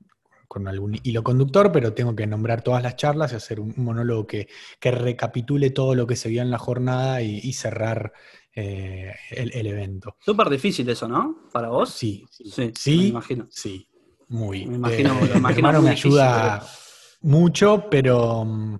[0.47, 4.27] con algún hilo conductor, pero tengo que nombrar todas las charlas y hacer un monólogo
[4.27, 4.49] que,
[4.81, 8.13] que recapitule todo lo que se vio en la jornada y, y cerrar
[8.55, 10.17] eh, el, el evento.
[10.21, 11.45] Súper difícil eso, ¿no?
[11.53, 11.91] ¿Para vos?
[11.91, 13.47] Sí, sí, Sí, sí, me imagino.
[13.51, 13.87] sí,
[14.29, 14.67] muy.
[14.67, 16.67] Me imagino- Eh, me mi hermano me difícil, ayuda
[17.21, 18.79] mucho, pero, mm,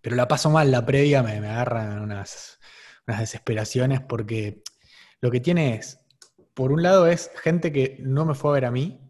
[0.00, 2.58] pero la paso mal la previa, me, me agarran unas,
[3.06, 4.62] unas desesperaciones porque
[5.20, 6.00] lo que tiene es,
[6.54, 9.00] por un lado es gente que no me fue a ver a mí,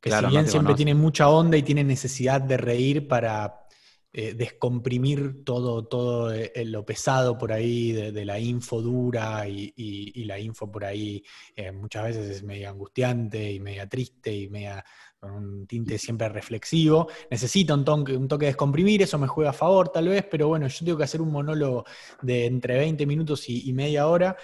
[0.00, 0.74] que Claro, si bien siempre conoce.
[0.74, 3.66] tiene mucha onda y tiene necesidad de reír para
[4.12, 9.72] eh, descomprimir todo, todo eh, lo pesado por ahí de, de la info dura y,
[9.76, 11.22] y- y la info por ahí
[11.54, 14.84] eh, muchas veces es media angustiante y media triste y media
[15.18, 17.08] con un tinte siempre reflexivo.
[17.30, 20.48] Necesita un toque, un toque de descomprimir, eso me juega a favor tal vez, pero
[20.48, 21.84] bueno, yo tengo que hacer un monólogo
[22.22, 24.36] de entre 20 minutos y, y media hora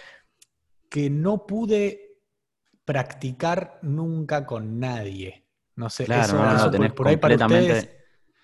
[0.88, 2.18] que no pude
[2.85, 5.46] practicar nunca con nadie.
[5.76, 7.96] No sé, Claro, eso, no, no, eso tenés por, ahí para completamente ustedes,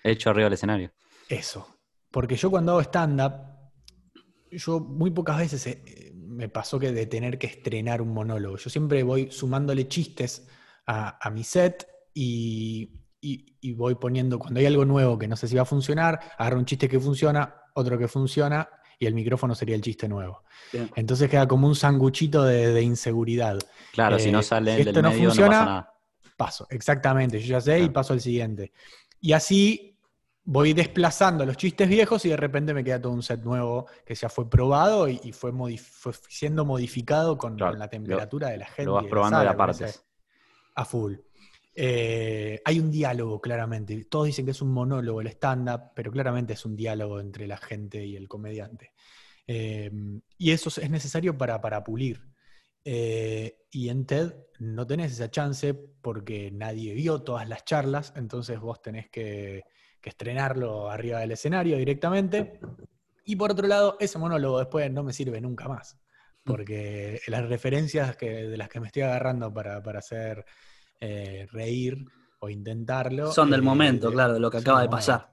[0.03, 0.91] hecho arriba del escenario.
[1.27, 1.75] eso.
[2.09, 3.33] Porque yo cuando hago stand-up,
[4.49, 8.57] yo muy pocas veces eh, me pasó que de tener que estrenar un monólogo.
[8.57, 10.47] Yo siempre voy sumándole chistes
[10.87, 12.91] a, a mi set y,
[13.21, 16.19] y- y voy poniendo, cuando hay algo nuevo que no sé si va a funcionar,
[16.37, 20.43] agarro un chiste que funciona, otro que funciona y el micrófono sería el chiste nuevo.
[20.73, 20.89] Bien.
[20.95, 23.57] Entonces queda como un sanguchito de, de inseguridad.
[23.93, 25.93] Claro, si Eh, no sale si del esto no medio no funciona, pasa nada.
[26.37, 27.39] Paso, exactamente.
[27.39, 28.71] Yo ya sé y paso al siguiente.
[29.19, 29.97] Y así
[30.45, 34.15] voy desplazando los chistes viejos y de repente me queda todo un set nuevo que
[34.15, 38.49] ya fue probado y, y fue, modif- fue siendo modificado con, Claro, con la temperatura
[38.49, 38.85] de la gente.
[38.85, 40.03] Lo vas probando de la partes.
[40.75, 41.15] A full.
[41.81, 44.03] Eh, hay un diálogo claramente.
[44.03, 47.55] Todos dicen que es un monólogo el stand-up, pero claramente es un diálogo entre la
[47.55, 48.91] gente y el comediante.
[49.47, 49.89] Eh,
[50.37, 52.27] y eso es necesario para, pulir.
[52.83, 58.59] Eh, y en TED no tenés esa chance porque nadie vio todas las charlas, entonces
[58.59, 59.63] vos tenés que,
[60.03, 62.59] estrenarlo arriba del escenario directamente.
[63.23, 65.97] Y por otro lado, ese monólogo después no me sirve nunca más,
[66.43, 70.45] porque las referencias que, de las que me estoy agarrando para, hacer
[70.99, 72.05] eh, reír
[72.39, 73.31] o intentarlo...
[73.31, 75.29] Son del momento, claro, de lo que acaba de pasar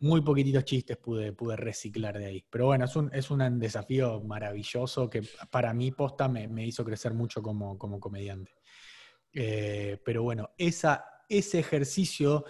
[0.00, 2.44] muy poquititos chistes pude, pude reciclar de ahí.
[2.50, 7.14] Pero bueno, es un, es un desafío maravilloso que para mí posta me, hizo crecer
[7.14, 8.52] mucho como, como comediante.
[9.32, 12.44] Eh, pero bueno, esa, ese ejercicio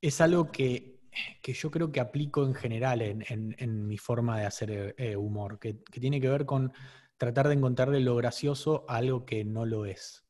[0.00, 1.00] es algo que,
[1.42, 6.20] yo creo que aplico en general en, mi forma de hacer eh, humor, que, tiene
[6.20, 6.72] que ver con
[7.16, 10.27] tratar de encontrarle lo gracioso a algo que no lo es.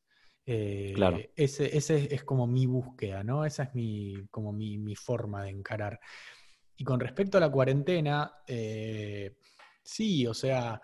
[0.51, 1.19] Eh, claro.
[1.35, 3.45] Ese, ese, es como mi búsqueda, ¿no?
[3.45, 5.99] Esa es mi, como mi, mi forma de encarar.
[6.75, 9.37] Y con respecto a la cuarentena, eh,
[9.83, 10.81] sí, o sea,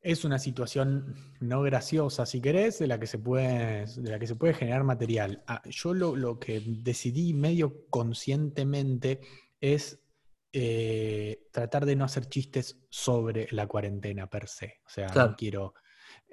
[0.00, 4.28] es una situación no graciosa, si querés, de la que se puede, de la que
[4.28, 5.42] se puede generar material.
[5.48, 9.20] Ah, yo lo, que decidí medio conscientemente
[9.60, 9.98] es
[10.52, 14.80] eh, tratar de no hacer chistes sobre la cuarentena per se.
[14.86, 15.74] O sea, no quiero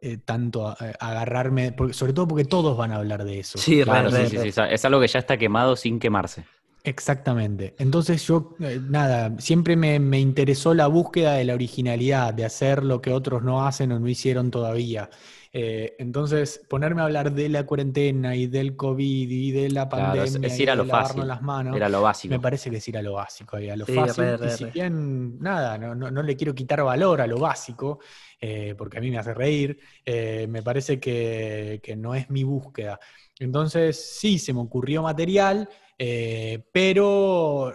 [0.02, 3.58] eh, tanto agarrarme, sobre todo porque todos van a hablar de eso.
[3.58, 6.44] Sí, sí, sí, es algo que ya está quemado sin quemarse.
[6.84, 7.76] Exactamente.
[7.78, 13.02] Entonces yo, eh, nada, siempre me, interesó la búsqueda de la originalidad, de hacer lo
[13.02, 15.10] que otros no hacen o no hicieron todavía.
[15.54, 20.48] Eh, entonces, ponerme a hablar de la cuarentena y del COVID y de la pandemia
[20.48, 22.34] es, ir a lo fácil, las manos, era lo básico.
[22.34, 24.26] me parece que es ir a lo básico, a lo fácil.
[24.46, 28.00] y si bien, nada, no, le quiero quitar valor a lo básico,
[28.40, 33.00] eh, porque a mí me hace reír, me parece que, que no es mi búsqueda.
[33.40, 37.72] Entonces, sí, se me ocurrió material, eh, pero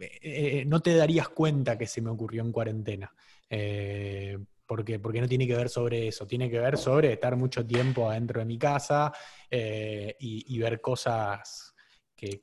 [0.00, 3.14] eh, no te darías cuenta que se me ocurrió en cuarentena.
[3.48, 4.36] Eh,
[4.74, 8.10] porque, porque no tiene que ver sobre eso, tiene que ver sobre estar mucho tiempo
[8.10, 9.12] adentro de mi casa
[9.48, 11.76] y, ver cosas
[12.16, 12.42] que,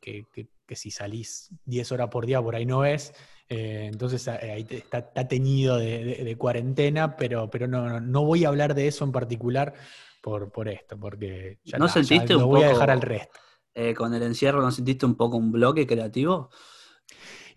[0.70, 3.13] si salís 10 horas por día por ahí no ves.
[3.50, 9.04] entonces ahí está, teñido de, cuarentena, pero, pero no, no, voy a hablar de eso
[9.04, 9.74] en particular
[10.22, 13.38] por, por esto, porque ya, ¿No sentiste lo voy a dejar al resto.
[13.76, 16.50] Eh, con el encierro, ¿no sentiste un poco un bloque creativo?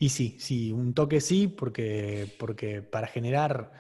[0.01, 3.73] Y sí, sí, un toque sí, porque, porque para generar,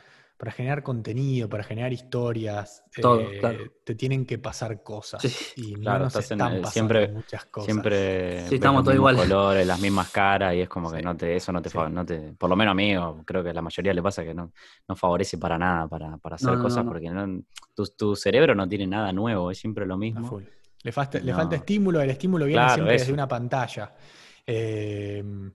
[0.44, 5.24] para generar contenido, para generar historias, eh, te tienen que pasar cosas.
[5.56, 7.64] y claro, no en, siempre, muchas cosas.
[7.64, 9.22] Siempre sí, estamos todos iguales.
[9.22, 12.34] colores, las mismas caras, y es como que no te, eso no te, no te,
[12.34, 14.52] por lo menos a mí, creo que a la mayoría le pasa que no,
[14.86, 17.10] no favorece para nada para, para hacer cosas, porque
[17.72, 20.42] tu, tu, cerebro no tiene nada nuevo, es siempre lo mismo.
[20.82, 23.94] Le, falta, le falta estímulo, el estímulo viene siempre desde una pantalla.
[24.44, 25.50] Em,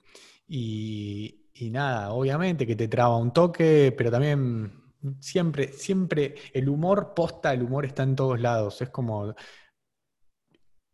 [0.48, 4.79] y, nada, obviamente que te traba un toque, pero también
[5.20, 8.82] siempre, siempre el humor posta, el humor está en todos lados.
[8.82, 9.36] Es como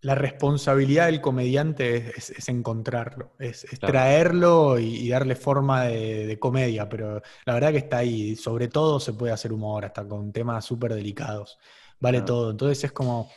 [0.02, 7.54] la responsabilidad del comediante es, encontrarlo, es, traerlo y, darle forma de, comedia, pero la
[7.54, 8.36] verdad que está ahí.
[8.36, 11.58] Sobre todo se puede hacer humor, hasta con temas súper delicados.
[12.00, 12.52] Vale todo.
[12.52, 13.30] Entonces es como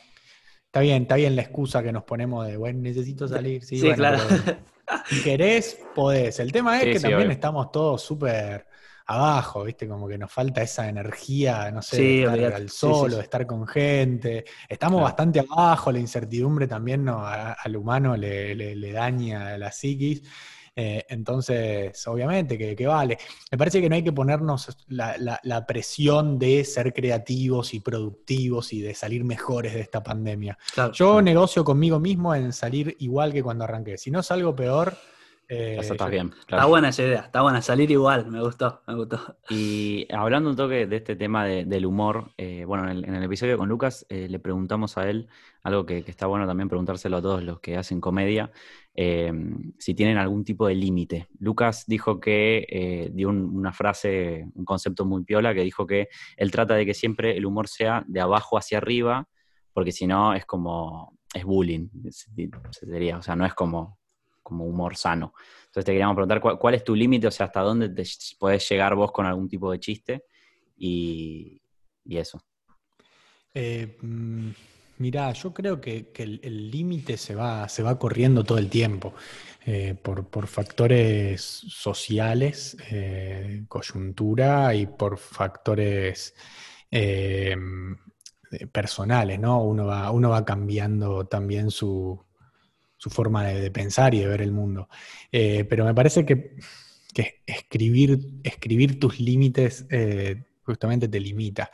[0.69, 3.63] Está bien, está bien la excusa que nos ponemos de, bueno, necesito salir.
[3.65, 4.19] Sí, claro.
[5.07, 6.39] si querés, podés.
[6.39, 8.67] El tema es que también estamos todos súper
[9.09, 9.87] abajo, ¿viste?
[9.87, 13.67] Como que nos falta esa energía, no sé, de estar al solo, de estar con
[13.67, 14.45] gente.
[14.67, 20.21] Estamos bastante abajo, la incertidumbre también no, al humano le, le, le daña la psiquis.
[20.81, 23.17] Eh, entonces, obviamente que, vale.
[23.51, 28.79] Me parece que no hay que ponernos la, presión de ser creativos y productivos y
[28.79, 30.57] de salir mejores de esta pandemia.
[30.93, 33.97] Yo negocio conmigo mismo en salir igual que cuando arranqué.
[33.97, 34.95] Si no salgo peor,
[35.51, 36.31] eh, está bien.
[36.39, 39.35] Está buena esa idea, está buena, salir igual, me gustó, me gustó.
[39.49, 43.67] Y hablando un toque de este tema del humor, eh, bueno, en el, episodio con
[43.67, 45.27] Lucas eh, le preguntamos a él
[45.63, 48.51] algo que, está bueno también preguntárselo a todos los que hacen comedia,
[48.95, 51.27] si tienen algún tipo de límite.
[51.39, 56.75] Lucas dijo que dio una frase, un concepto muy piola, que dijo que él trata
[56.75, 59.27] de que siempre el humor sea de abajo hacia arriba,
[59.73, 61.89] porque si no es como, es bullying,
[62.71, 63.98] sería, o sea, no es como
[64.49, 65.33] como humor sano.
[65.69, 68.03] Entonces te queríamos preguntar cuál, es tu límite, o sea, hasta dónde te
[68.39, 70.25] puedes llegar vos con algún tipo de chiste
[70.75, 71.61] y,
[72.09, 72.41] eso.
[73.53, 74.49] Eh, mm,
[74.97, 79.13] mirá, yo creo que, el límite se va, se va corriendo todo el tiempo
[79.67, 86.33] eh, por, factores sociales, eh, coyuntura y por factores
[88.71, 89.61] personales, ¿no?
[89.63, 92.19] Uno va, uno va cambiando también su,
[93.09, 94.89] forma de, pensar y de ver el mundo.
[95.31, 96.55] Eh, pero me parece que,
[97.45, 101.71] escribir, escribir tus límites eh, justamente te limita.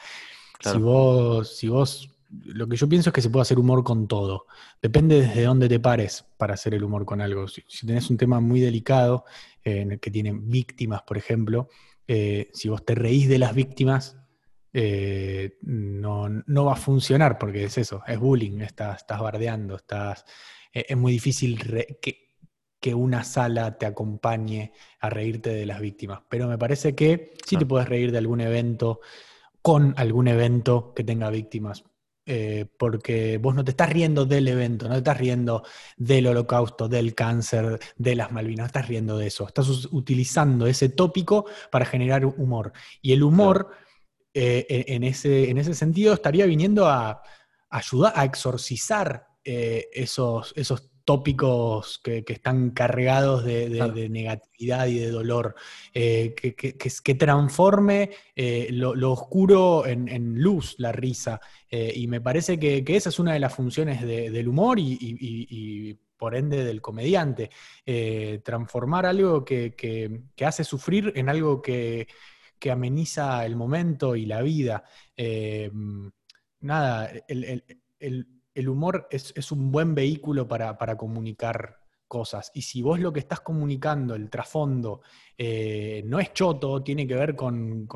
[0.59, 4.07] Si vos, si vos, lo que yo pienso es que se puede hacer humor con
[4.07, 4.45] todo.
[4.81, 7.47] Depende desde dónde te pares para hacer el humor con algo.
[7.47, 9.25] Si, tenés un tema muy delicado,
[9.63, 11.69] en el que tienen víctimas, por ejemplo,
[12.07, 14.17] si vos te reís de las víctimas,
[14.77, 20.64] eh, no, va a funcionar porque es eso, es bullying, estás, estás bardeando, estás, eh,
[20.75, 21.57] es muy difícil
[22.01, 22.35] que,
[22.79, 27.57] que, una sala te acompañe a reírte de las víctimas, pero me parece que sí
[27.57, 28.99] te puedes reír de algún evento,
[29.61, 31.83] con algún evento que tenga víctimas.
[32.27, 35.63] Eh, porque vos no te estás riendo del evento, no te estás riendo
[35.95, 40.89] del holocausto, del cáncer, de las Malvinas, no estás riendo de eso, estás utilizando ese
[40.89, 42.73] tópico para generar humor.
[43.01, 43.71] Y el humor...
[44.37, 47.21] Eh, en, ese, en ese sentido estaría viniendo a,
[47.75, 55.55] ayudar a exorcizar eh, esos, esos tópicos que, están cargados de, negatividad y de dolor,
[55.93, 58.09] eh, que, transforme
[58.71, 61.39] lo, oscuro en, luz, la risa.
[61.69, 66.65] y me parece que, esa es una de las funciones del humor y, por ende
[66.65, 67.51] del comediante,
[68.43, 72.07] transformar algo que, hace sufrir en algo que,
[72.59, 74.83] que ameniza el momento y la vida.
[75.15, 75.71] Eh,
[76.61, 78.27] nada, el,
[78.69, 82.51] humor es, un buen vehículo para, comunicar cosas.
[82.53, 85.01] Y si vos lo que estás comunicando, el trasfondo,
[85.37, 87.87] eh, no es choto, tiene que ver con,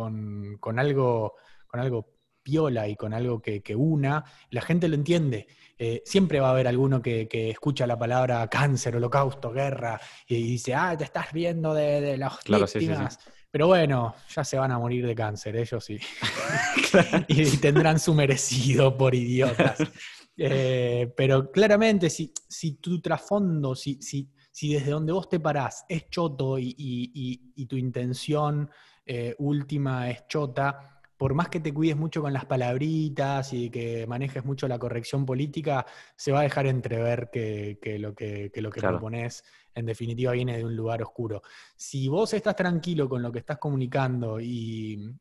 [0.77, 1.35] algo,
[1.67, 5.47] con algo piola y con algo que, una, la gente lo entiende.
[5.77, 10.73] Eh, siempre va a haber alguno que, escucha la palabra cáncer, holocausto, guerra, y dice,
[10.75, 13.19] ah, te estás viendo de, las víctimas.
[13.51, 15.99] Pero bueno, ya se van a morir de cáncer, ellos sí.
[17.27, 19.79] y, tendrán su merecido por idiotas.
[20.41, 25.85] Eh, pero claramente, si, si tu trasfondo, si, si, si, desde donde vos te parás
[25.89, 28.69] es choto y, tu intención
[29.05, 34.07] eh, última es chota, por más que te cuides mucho con las palabritas y que
[34.07, 38.79] manejes mucho la corrección política, se va a dejar entrever que, lo que, lo que
[38.79, 39.43] propones
[39.75, 41.41] en definitiva viene de un lugar oscuro.
[41.75, 45.13] Si vos estás tranquilo con lo que estás comunicando y,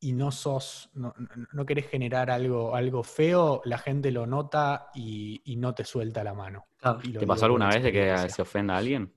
[0.00, 1.12] y no sos, no,
[1.66, 6.66] querés generar algo, algo feo, la gente lo nota y, no te suelta la mano.
[7.02, 9.12] ¿Te pasó alguna vez de que se ofenda a alguien?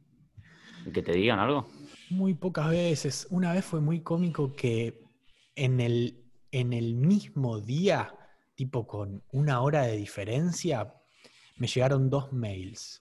[0.92, 1.68] ¿Que te digan algo?
[2.10, 3.28] Muy pocas veces.
[3.30, 5.04] Una vez fue muy cómico que
[5.56, 8.16] en el, en el mismo día,
[8.56, 10.96] tipo con una hora de diferencia,
[11.58, 13.01] me llegaron dos mails.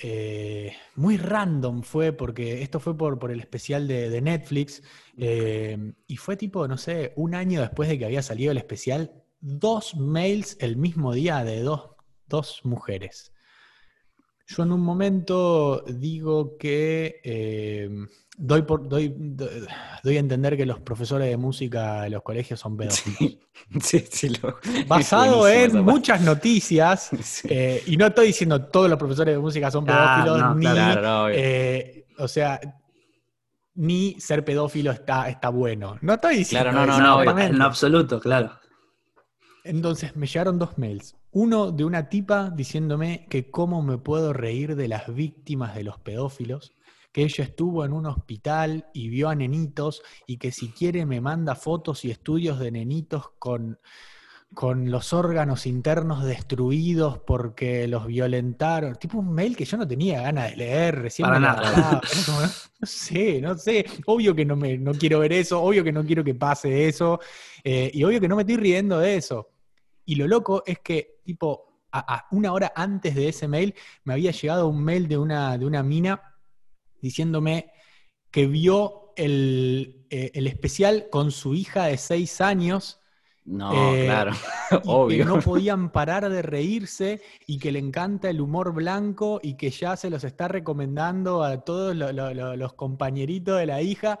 [0.00, 4.82] Eh, muy random fue, porque esto fue por, por el especial de, Netflix,
[5.16, 9.24] eh, y fue tipo, no sé, un año después de que había salido el especial,
[9.40, 11.90] dos mails el mismo día de dos,
[12.28, 13.32] dos mujeres.
[14.48, 17.90] Yo en un momento digo que eh,
[18.38, 22.76] doy, por, doy, doy, a entender que los profesores de música de los colegios son
[22.76, 23.38] pedófilos.
[23.82, 24.32] Sí, sí,
[24.86, 27.10] Basado en muchas noticias,
[27.44, 30.66] eh, y no estoy diciendo todos los profesores de música son pedófilos, ni,
[31.32, 32.58] eh, o sea,
[33.74, 35.98] ni ser pedófilo está, está bueno.
[36.00, 38.52] No estoy diciendo Claro, no, no, no, en absoluto, claro.
[39.68, 41.14] Entonces me llegaron dos mails.
[41.30, 45.98] Uno de una tipa diciéndome que cómo me puedo reír de las víctimas de los
[45.98, 46.72] pedófilos,
[47.12, 51.20] que ella estuvo en un hospital y vio a nenitos y que si quiere me
[51.20, 53.78] manda fotos y estudios de nenitos con,
[54.54, 58.96] con los órganos internos destruidos porque los violentaron.
[58.96, 62.00] Tipo un mail que yo no tenía ganas de leer, recién Para nada.
[62.80, 63.84] No, sé, no sé.
[64.06, 67.20] Obvio que no, me, no quiero ver eso, obvio que no quiero que pase eso,
[67.62, 69.50] eh, y obvio que no me estoy riendo de eso.
[70.08, 74.30] Y lo loco es que, tipo, a, una hora antes de ese mail, me había
[74.30, 76.34] llegado un mail de una, de una mina
[77.02, 77.70] diciéndome
[78.30, 83.00] que vio el, eh, especial con su hija de seis años.
[83.44, 84.32] No, eh, claro,
[84.86, 85.18] obvio.
[85.18, 89.68] Que no podían parar de reírse y que le encanta el humor blanco y que
[89.68, 94.18] ya se los está recomendando a todos los compañeritos de la hija.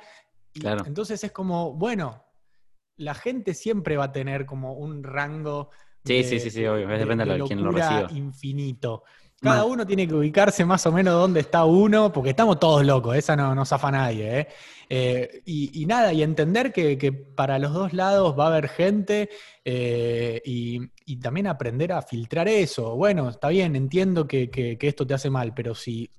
[0.52, 0.84] claro.
[0.84, 2.27] Entonces es como, bueno,
[2.98, 5.70] la gente siempre va a tener como un rango.
[6.04, 6.86] Sí, sí, sí, sí, obvio.
[6.88, 8.08] Depende de, quién lo reciba.
[8.12, 9.04] Infinito.
[9.40, 13.16] Cada uno tiene que ubicarse más o menos dónde está uno, porque estamos todos locos,
[13.16, 14.40] esa no, no zafa nadie.
[14.40, 14.48] ¿eh?
[14.88, 19.28] Eh, y, nada, y entender que, para los dos lados va a haber gente
[19.64, 22.96] eh, y, también aprender a filtrar eso.
[22.96, 26.10] Bueno, está bien, entiendo que, que, esto te hace mal, pero si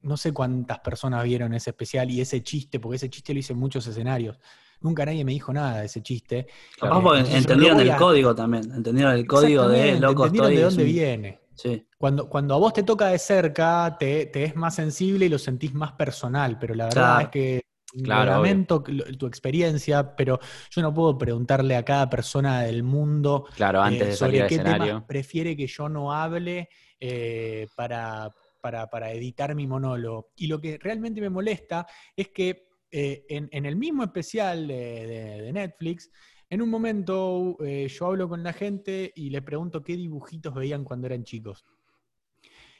[0.00, 3.52] no sé cuántas personas vieron ese especial y ese chiste, porque ese chiste lo hice
[3.52, 4.40] en muchos escenarios
[4.82, 6.46] nunca nadie me dijo nada de ese chiste.
[6.78, 8.70] Capaz Eh, porque entonces entendieron el a- código también.
[8.72, 10.56] Entendieron el código de loco entendieron estoy.
[10.56, 11.40] de dónde un- viene.
[11.54, 11.86] Sí.
[11.98, 15.38] Cuando, cuando a vos te toca de cerca, te, te es más sensible y lo
[15.38, 17.20] sentís más personal, pero la verdad Claro.
[17.22, 17.62] es que
[18.02, 23.82] Claro, lamento tu experiencia, pero yo no puedo preguntarle a cada persona del mundo Claro,
[23.82, 28.30] antes eh, de sobre qué temas prefiere que yo no hable eh, para,
[28.62, 30.30] para- para editar mi monólogo.
[30.36, 36.10] Y lo que realmente me molesta es que eh, en, el mismo especial de Netflix,
[36.52, 40.84] en un momento eh, yo hablo con la gente y le pregunto qué dibujitos veían
[40.84, 41.64] cuando eran chicos.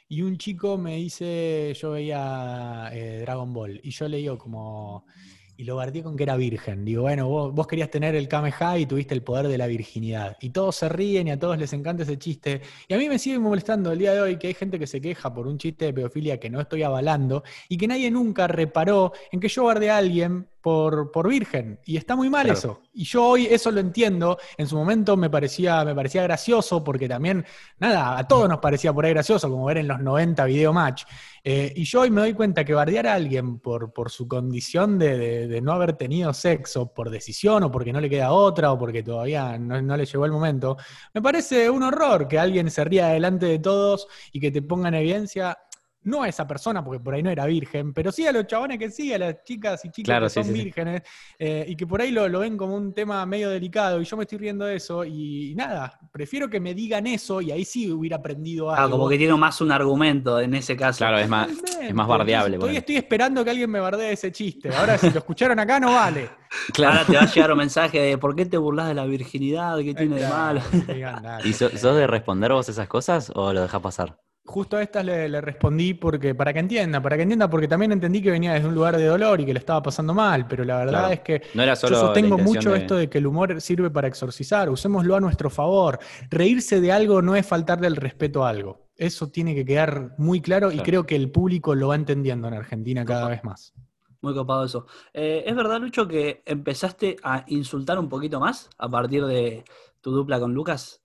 [0.07, 5.07] Y un chico me dice, yo veía eh, Dragon Ball, y yo le digo como,
[5.55, 6.85] y lo guardé con que era virgen.
[6.85, 10.37] Digo, bueno, vos, vos querías tener el Kamehameha y tuviste el poder de la virginidad.
[10.41, 12.61] Y todos se ríen y a todos les encanta ese chiste.
[12.87, 15.01] Y a mí me sigue molestando el día de hoy que hay gente que se
[15.01, 19.13] queja por un chiste de pedofilia que no estoy avalando y que nadie nunca reparó
[19.31, 21.77] en que yo guardé a alguien por, por virgen.
[21.85, 22.57] Y está muy mal Claro.
[22.57, 22.81] eso.
[22.93, 24.37] Y yo hoy eso lo entiendo.
[24.57, 27.45] En su momento me parecía, me parecía gracioso porque también,
[27.79, 31.03] nada, a todos nos parecía por ahí gracioso, como ver en los 90 video match.
[31.43, 34.97] Eh, y yo hoy me doy cuenta que bardear a alguien por, por su condición
[34.97, 38.71] de, de- de no haber tenido sexo, por decisión o porque no le queda otra
[38.71, 40.77] o porque todavía no, no le llegó el momento,
[41.13, 44.87] me parece un horror que alguien se ría delante de todos y que te ponga
[44.87, 45.57] en evidencia.
[46.05, 48.77] No a esa persona, porque por ahí no era virgen, pero sí a los chabones
[48.77, 50.63] que sí, a las chicas y chicas Claro, que sí, son sí, sí.
[50.63, 51.01] vírgenes,
[51.39, 54.17] eh, y que por ahí lo, lo ven como un tema medio delicado, y yo
[54.17, 57.91] me estoy riendo de eso, y, nada, prefiero que me digan eso, y ahí sí
[57.91, 58.87] hubiera aprendido algo.
[58.87, 60.97] Ah, como que tiene más un argumento en ese caso.
[60.99, 61.49] Claro, es más,
[61.81, 62.55] es más bardeable.
[62.55, 64.69] Estoy, estoy esperando que alguien me bardee ese chiste.
[64.75, 66.29] Ahora, si lo escucharon acá, no vale.
[66.77, 69.77] Ahora te va a llegar un mensaje de ¿por qué te burlas de la virginidad?
[69.79, 70.61] ¿Qué tiene de malo?
[70.87, 71.39] No digan nada.
[71.45, 74.19] ¿Y so- sos de responder vos esas cosas o lo dejás pasar?
[74.45, 77.93] Justo a estas le, le respondí porque, para que entienda, para que entienda, porque también
[77.93, 80.65] entendí que venía desde un lugar de dolor y que le estaba pasando mal, pero
[80.65, 81.13] la verdad Claro.
[81.13, 83.89] es que No era solo Yo sostengo mucho de- esto de que el humor sirve
[83.89, 85.97] para exorcizar, usémoslo a nuestro favor.
[86.29, 88.89] Reírse de algo no es faltarle el respeto a algo.
[88.97, 92.53] Eso tiene que quedar muy claro y creo que el público lo va entendiendo en
[92.55, 93.73] Argentina cada vez más.
[94.21, 94.85] Muy copado eso.
[95.13, 99.63] Eh, ¿Es verdad, Lucho, que empezaste a insultar un poquito más a partir de
[100.01, 101.01] tu dupla con Lucas?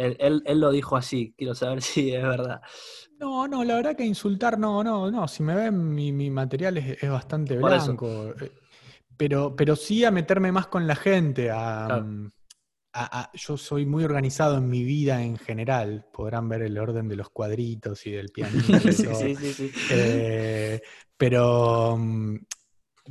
[0.00, 2.60] Él, él- él lo dijo así, quiero saber si es verdad.
[3.18, 5.28] No, no, la verdad que insultar, no, no, no.
[5.28, 8.30] Si me ven, mi, mi material es, es bastante blanco.
[8.40, 8.52] eh,
[9.16, 11.50] Pero, pero sí a meterme más con la gente.
[11.50, 12.04] A, Claro.
[12.06, 12.30] mm,
[12.94, 16.06] a- a- yo soy muy organizado en mi vida en general.
[16.12, 18.72] Podrán ver el orden de los cuadritos y del pianito.
[18.92, 19.72] sí, sí, sí.
[19.90, 20.80] Eh,
[21.16, 22.36] pero mm,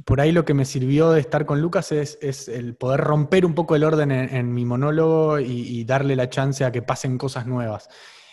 [0.06, 3.46] por ahí lo que me sirvió de estar con Lucas es, es el poder romper
[3.46, 5.46] un poco el orden en, en mi monólogo y,
[5.80, 7.90] y darle la chance a que pasen cosas nuevas.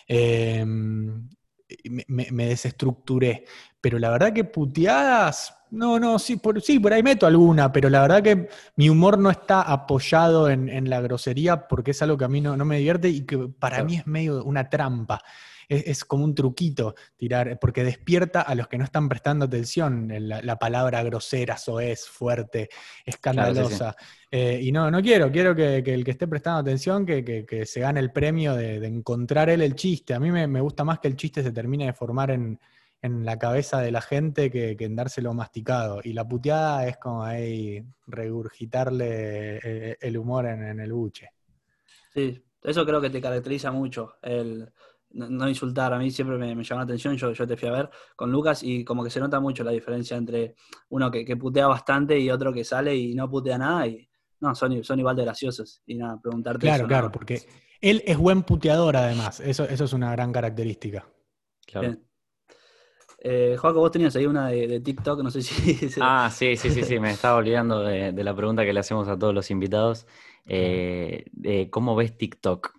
[0.07, 0.63] Eh,
[2.07, 3.45] me, desestructuré.
[3.81, 7.89] Pero la verdad que puteadas, no, no, sí por, sí, por ahí meto alguna, pero
[7.89, 12.17] la verdad que mi humor no está apoyado en, en la grosería porque es algo
[12.17, 13.89] que a mí no, no me divierte y que para Claro.
[13.89, 15.21] mí es medio una trampa.
[15.67, 20.11] Es, es como un truquito tirar, porque despierta a los que no están prestando atención
[20.11, 22.69] en la, la palabra grosera, soez, fuerte,
[23.05, 23.95] escandalosa.
[24.31, 27.45] Eh, y no, no quiero, quiero que, que el que esté prestando atención, que, que-
[27.45, 30.13] que se gane el premio de, de encontrar él el chiste.
[30.13, 32.59] A mí me, me gusta más que el chiste se termine de formar en,
[33.01, 36.01] en la cabeza de la gente que, que en dárselo masticado.
[36.03, 41.29] Y la puteada es como ahí regurgitarle eh, el humor en, en el buche.
[42.13, 44.71] Sí, eso creo que te caracteriza mucho, el
[45.17, 45.93] no, no insultar.
[45.93, 48.31] A mí siempre me, me llamó la atención, yo, yo te fui a ver con
[48.31, 50.55] Lucas y como que se nota mucho la diferencia entre
[50.89, 54.07] uno que, que putea bastante y otro que sale y no putea nada y
[54.39, 55.81] no, son, son igual de graciosos.
[55.85, 57.11] Y nada, preguntarte Claro, eso, claro, no.
[57.11, 57.47] porque
[57.81, 59.39] él es buen puteador además.
[59.39, 61.07] Eso, eso es una gran característica.
[61.65, 61.87] Claro.
[61.87, 62.03] Bien.
[63.19, 65.89] Eh, Joaco, vos tenías ahí una de, de TikTok, no sé si...
[65.99, 69.07] Ah, sí, sí, sí, sí, me estaba olvidando de, de la pregunta que le hacemos
[69.07, 70.05] a todos los invitados.
[70.45, 72.71] Eh, de ¿Cómo ves TikTok?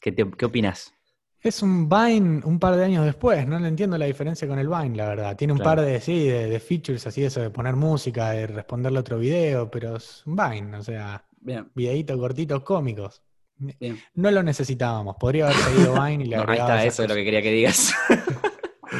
[0.00, 0.94] ¿Qué, te- qué opinas?
[1.42, 4.68] Es un Vine un par de años después, no le entiendo la diferencia con el
[4.68, 5.36] Vine, la verdad.
[5.36, 5.76] Tiene un Claro.
[5.76, 9.70] par de, sí, de, de features así, eso de poner música, de responderle otro video,
[9.70, 11.24] pero es un Vine, o sea,
[11.74, 13.22] videitos cortitos cómicos.
[13.56, 13.98] bien.
[14.14, 17.14] No lo necesitábamos, podría haber seguido Vine y le No, ahí está, eso es lo
[17.14, 17.94] que quería que digas.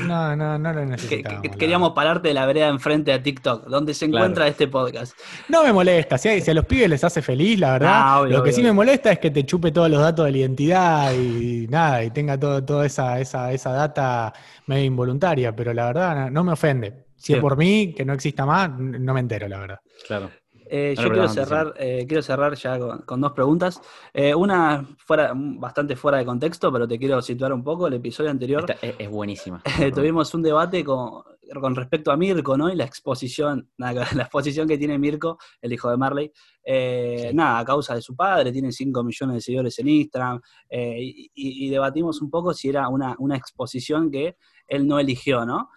[0.06, 1.42] No, no, no lo Que- necesitábamos.
[1.42, 4.24] que- la queríamos pararte de la vereda enfrente a TikTok, donde se Claro.
[4.26, 5.12] encuentra este podcast.
[5.48, 7.90] No me molesta, si a, si a los pibes les hace feliz, la verdad.
[7.92, 10.24] Ah, obvio, lo que obvio, sí me molesta es que te chupe todos los datos
[10.26, 14.32] de la identidad y nada, y tenga todo, toda esa, esa, esa data
[14.66, 17.04] medio involuntaria, pero la verdad no, no me ofende.
[17.16, 19.78] Si es por mí, que no exista más, no me entero, la verdad.
[20.06, 20.30] Claro.
[20.72, 23.82] Eh, yo quiero cerrar, eh, quiero cerrar ya con, con dos preguntas.
[24.14, 27.88] Eh, una fuera, bastante fuera de contexto, pero te quiero situar un poco.
[27.88, 29.62] El episodio anterior Esta es, es buenísima.
[29.94, 31.22] tuvimos un debate con,
[31.58, 32.70] con respecto a Mirko, ¿no?
[32.72, 37.64] Y la exposición, la exposición que tiene Mirko, el hijo de Marley, eh, nada, a
[37.64, 40.98] causa de su padre, tiene 5 millones de seguidores en Instagram, eh,
[41.34, 45.70] y, debatimos un poco si era una, exposición que él no eligió, ¿no?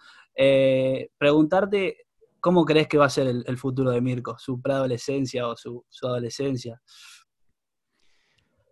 [1.16, 2.03] Preguntarte,
[2.44, 6.78] ¿cómo crees que va a ser el, futuro de Mirko, su preadolescencia o su, adolescencia?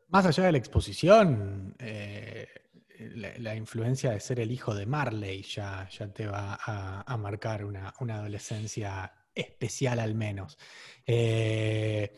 [0.08, 6.12] Más allá de la exposición, la, influencia de ser el hijo de Marley ya, ya
[6.12, 10.58] te va a, marcar una, adolescencia especial al menos.
[11.06, 12.14] Eh,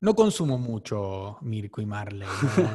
[0.00, 2.28] no consumo mucho Mirko y Marley,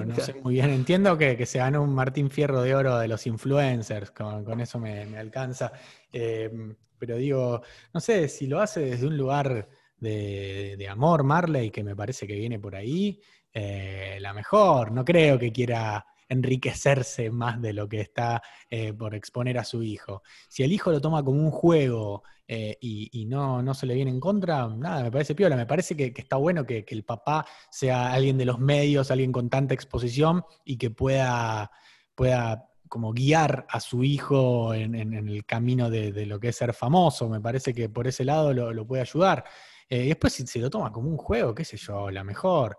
[0.05, 0.69] no, sé muy bien.
[0.69, 5.17] Entiendo que, se ganó un Martín Fierro de Oro de los influencers, con, eso me,
[5.17, 5.71] alcanza.
[6.11, 6.51] Eh,
[6.97, 7.61] pero digo,
[7.93, 9.67] no sé, si lo hace desde un lugar
[9.97, 13.21] de, amor, Marley, que me parece que viene por ahí,
[13.53, 14.91] eh, la mejor.
[14.91, 19.84] No creo que quiera enriquecerse más de lo que está eh, por exponer a su
[19.84, 20.23] hijo.
[20.49, 24.11] Si el hijo lo toma como un juego eh, y, no, no, se le viene
[24.11, 25.55] en contra, nada, me parece piola.
[25.55, 29.49] Me parece que, está bueno que, el papá sea alguien de los medios, alguien con
[29.49, 31.71] tanta exposición y que pueda,
[32.15, 37.29] pueda como guiar a su hijo en, el camino de, lo que es ser famoso.
[37.29, 39.45] Me parece que por ese lado lo, puede ayudar.
[39.89, 42.77] Eh, y después si se lo toma como un juego, qué sé yo, la mejor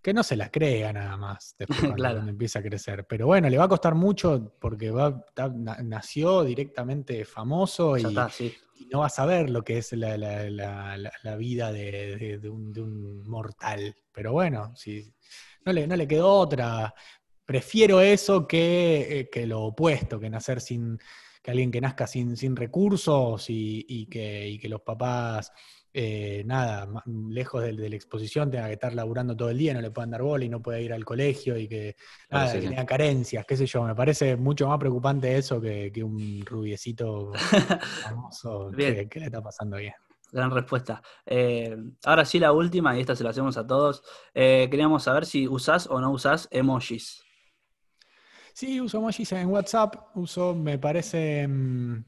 [0.00, 3.06] que no se la crea nada más después cuando, empieza a crecer.
[3.06, 5.24] Pero bueno, le va a costar mucho porque va,
[5.82, 8.02] nació directamente famoso y,
[8.90, 13.96] no va a saber lo que es la, vida de, un, mortal.
[14.12, 15.12] Pero bueno, si,
[15.64, 16.94] no, le, no le quedó otra.
[17.44, 20.98] Prefiero eso que, eh, que lo opuesto, que nacer sin,
[21.42, 25.52] que alguien que nazca sin, sin recursos y, que, y que los papás
[25.92, 29.90] eh, nada, lejos de, la exposición, tenga que estar laburando todo el día, no le
[29.90, 31.96] puedan dar bola y no pueda ir al colegio y que,
[32.28, 33.82] tenga carencias, qué sé yo.
[33.84, 37.32] Me parece mucho más preocupante eso que, un rubiecito
[38.02, 38.70] famoso.
[38.76, 39.94] ¿Qué, le está pasando bien?
[40.30, 41.02] Gran respuesta.
[41.24, 41.74] Eh,
[42.04, 44.02] ahora sí, la última, y esta se la hacemos a todos.
[44.34, 47.24] Eh, queríamos saber si usás o no usás emojis.
[48.52, 49.94] Sí, uso emojis en WhatsApp.
[50.16, 51.46] Uso, me parece.
[51.46, 52.04] Mm,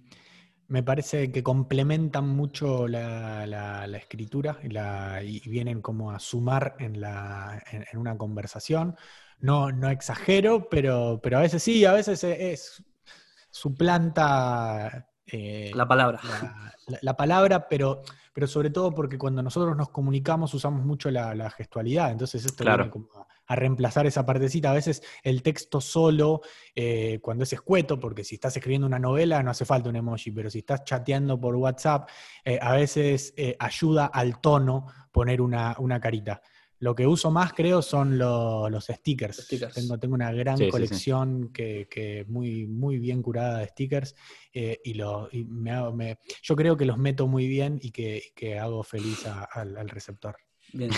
[0.71, 7.99] me parece que complementan mucho la, escritura y, vienen como a sumar en, la, en,
[7.99, 8.97] una conversación.
[9.41, 12.85] No, no exagero, pero, pero a veces sí, a veces es,
[13.51, 16.20] suplanta eh, la palabra.
[17.03, 18.03] La, palabra, pero,
[18.33, 22.11] pero sobre todo porque cuando nosotros nos comunicamos usamos mucho la, gestualidad.
[22.11, 23.09] Entonces esto viene como
[23.47, 24.70] a reemplazar esa partecita.
[24.70, 26.41] A veces el texto solo,
[26.74, 30.31] eh, cuando es escueto, porque si estás escribiendo una novela no hace falta un emoji,
[30.31, 32.09] pero si estás chateando por WhatsApp,
[32.45, 36.43] eh, a veces ayuda al tono poner una, carita.
[36.81, 39.47] Lo que uso más, creo, son los stickers.
[39.74, 44.16] Tengo, tengo, una gran colección Que, muy, muy bien curada de stickers
[44.53, 49.89] y, lo, me, yo creo que los meto muy bien y que, hago feliz al
[49.89, 50.37] receptor.
[50.72, 50.91] Bien.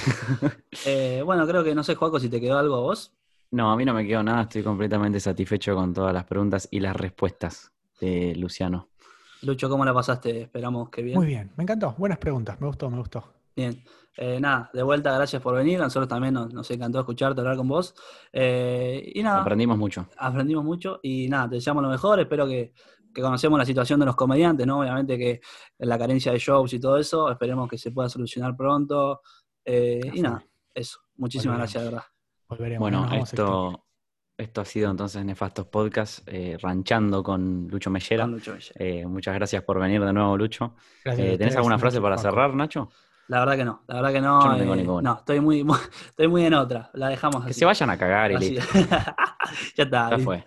[0.86, 3.12] Eh, bueno, creo que no sé, Juaco, si te quedó algo a vos.
[3.50, 6.80] No, a mí no me quedó nada, estoy completamente satisfecho con todas las preguntas y
[6.80, 8.88] las respuestas de Luciano.
[9.42, 10.42] Lucho, ¿cómo la pasaste?
[10.42, 11.16] Esperamos que bien.
[11.16, 13.32] Muy bien, me encantó, buenas preguntas, me gustó, me gustó.
[13.54, 13.84] Bien,
[14.16, 15.80] eh, nada, de vuelta, gracias por venir.
[15.80, 17.94] A nosotros también nos, encantó escucharte, hablar con vos.
[18.32, 19.42] Eh, y nada.
[19.42, 20.08] Aprendimos mucho.
[20.16, 22.20] Aprendimos mucho y nada, te deseamos lo mejor.
[22.20, 22.72] Espero que,
[23.12, 24.80] que conocemos la situación de los comediantes, ¿no?
[24.80, 25.40] Obviamente que
[25.78, 29.20] la carencia de shows y todo eso, esperemos que se pueda solucionar pronto.
[29.64, 30.44] Eh, y nada,
[30.74, 31.00] eso.
[31.16, 32.78] Muchísimas gracias, de verdad.
[32.78, 33.86] Bueno, esto,
[34.36, 38.28] esto ha sido entonces Nefastos Podcast, eh, ranchando con Lucho Mellera.
[38.74, 40.74] Eh, muchas gracias por venir de nuevo, Lucho.
[41.04, 42.90] ¿Tenés alguna frase para cerrar, Nacho?
[43.32, 44.40] La verdad que no, la verdad que no.
[44.40, 45.10] no, tengo ninguna.
[45.10, 45.64] no estoy muy,
[46.10, 46.90] estoy muy en otra.
[46.92, 48.78] La dejamos Que se vayan a cagar y listo.
[49.74, 50.10] ya está.
[50.10, 50.44] Ya fue.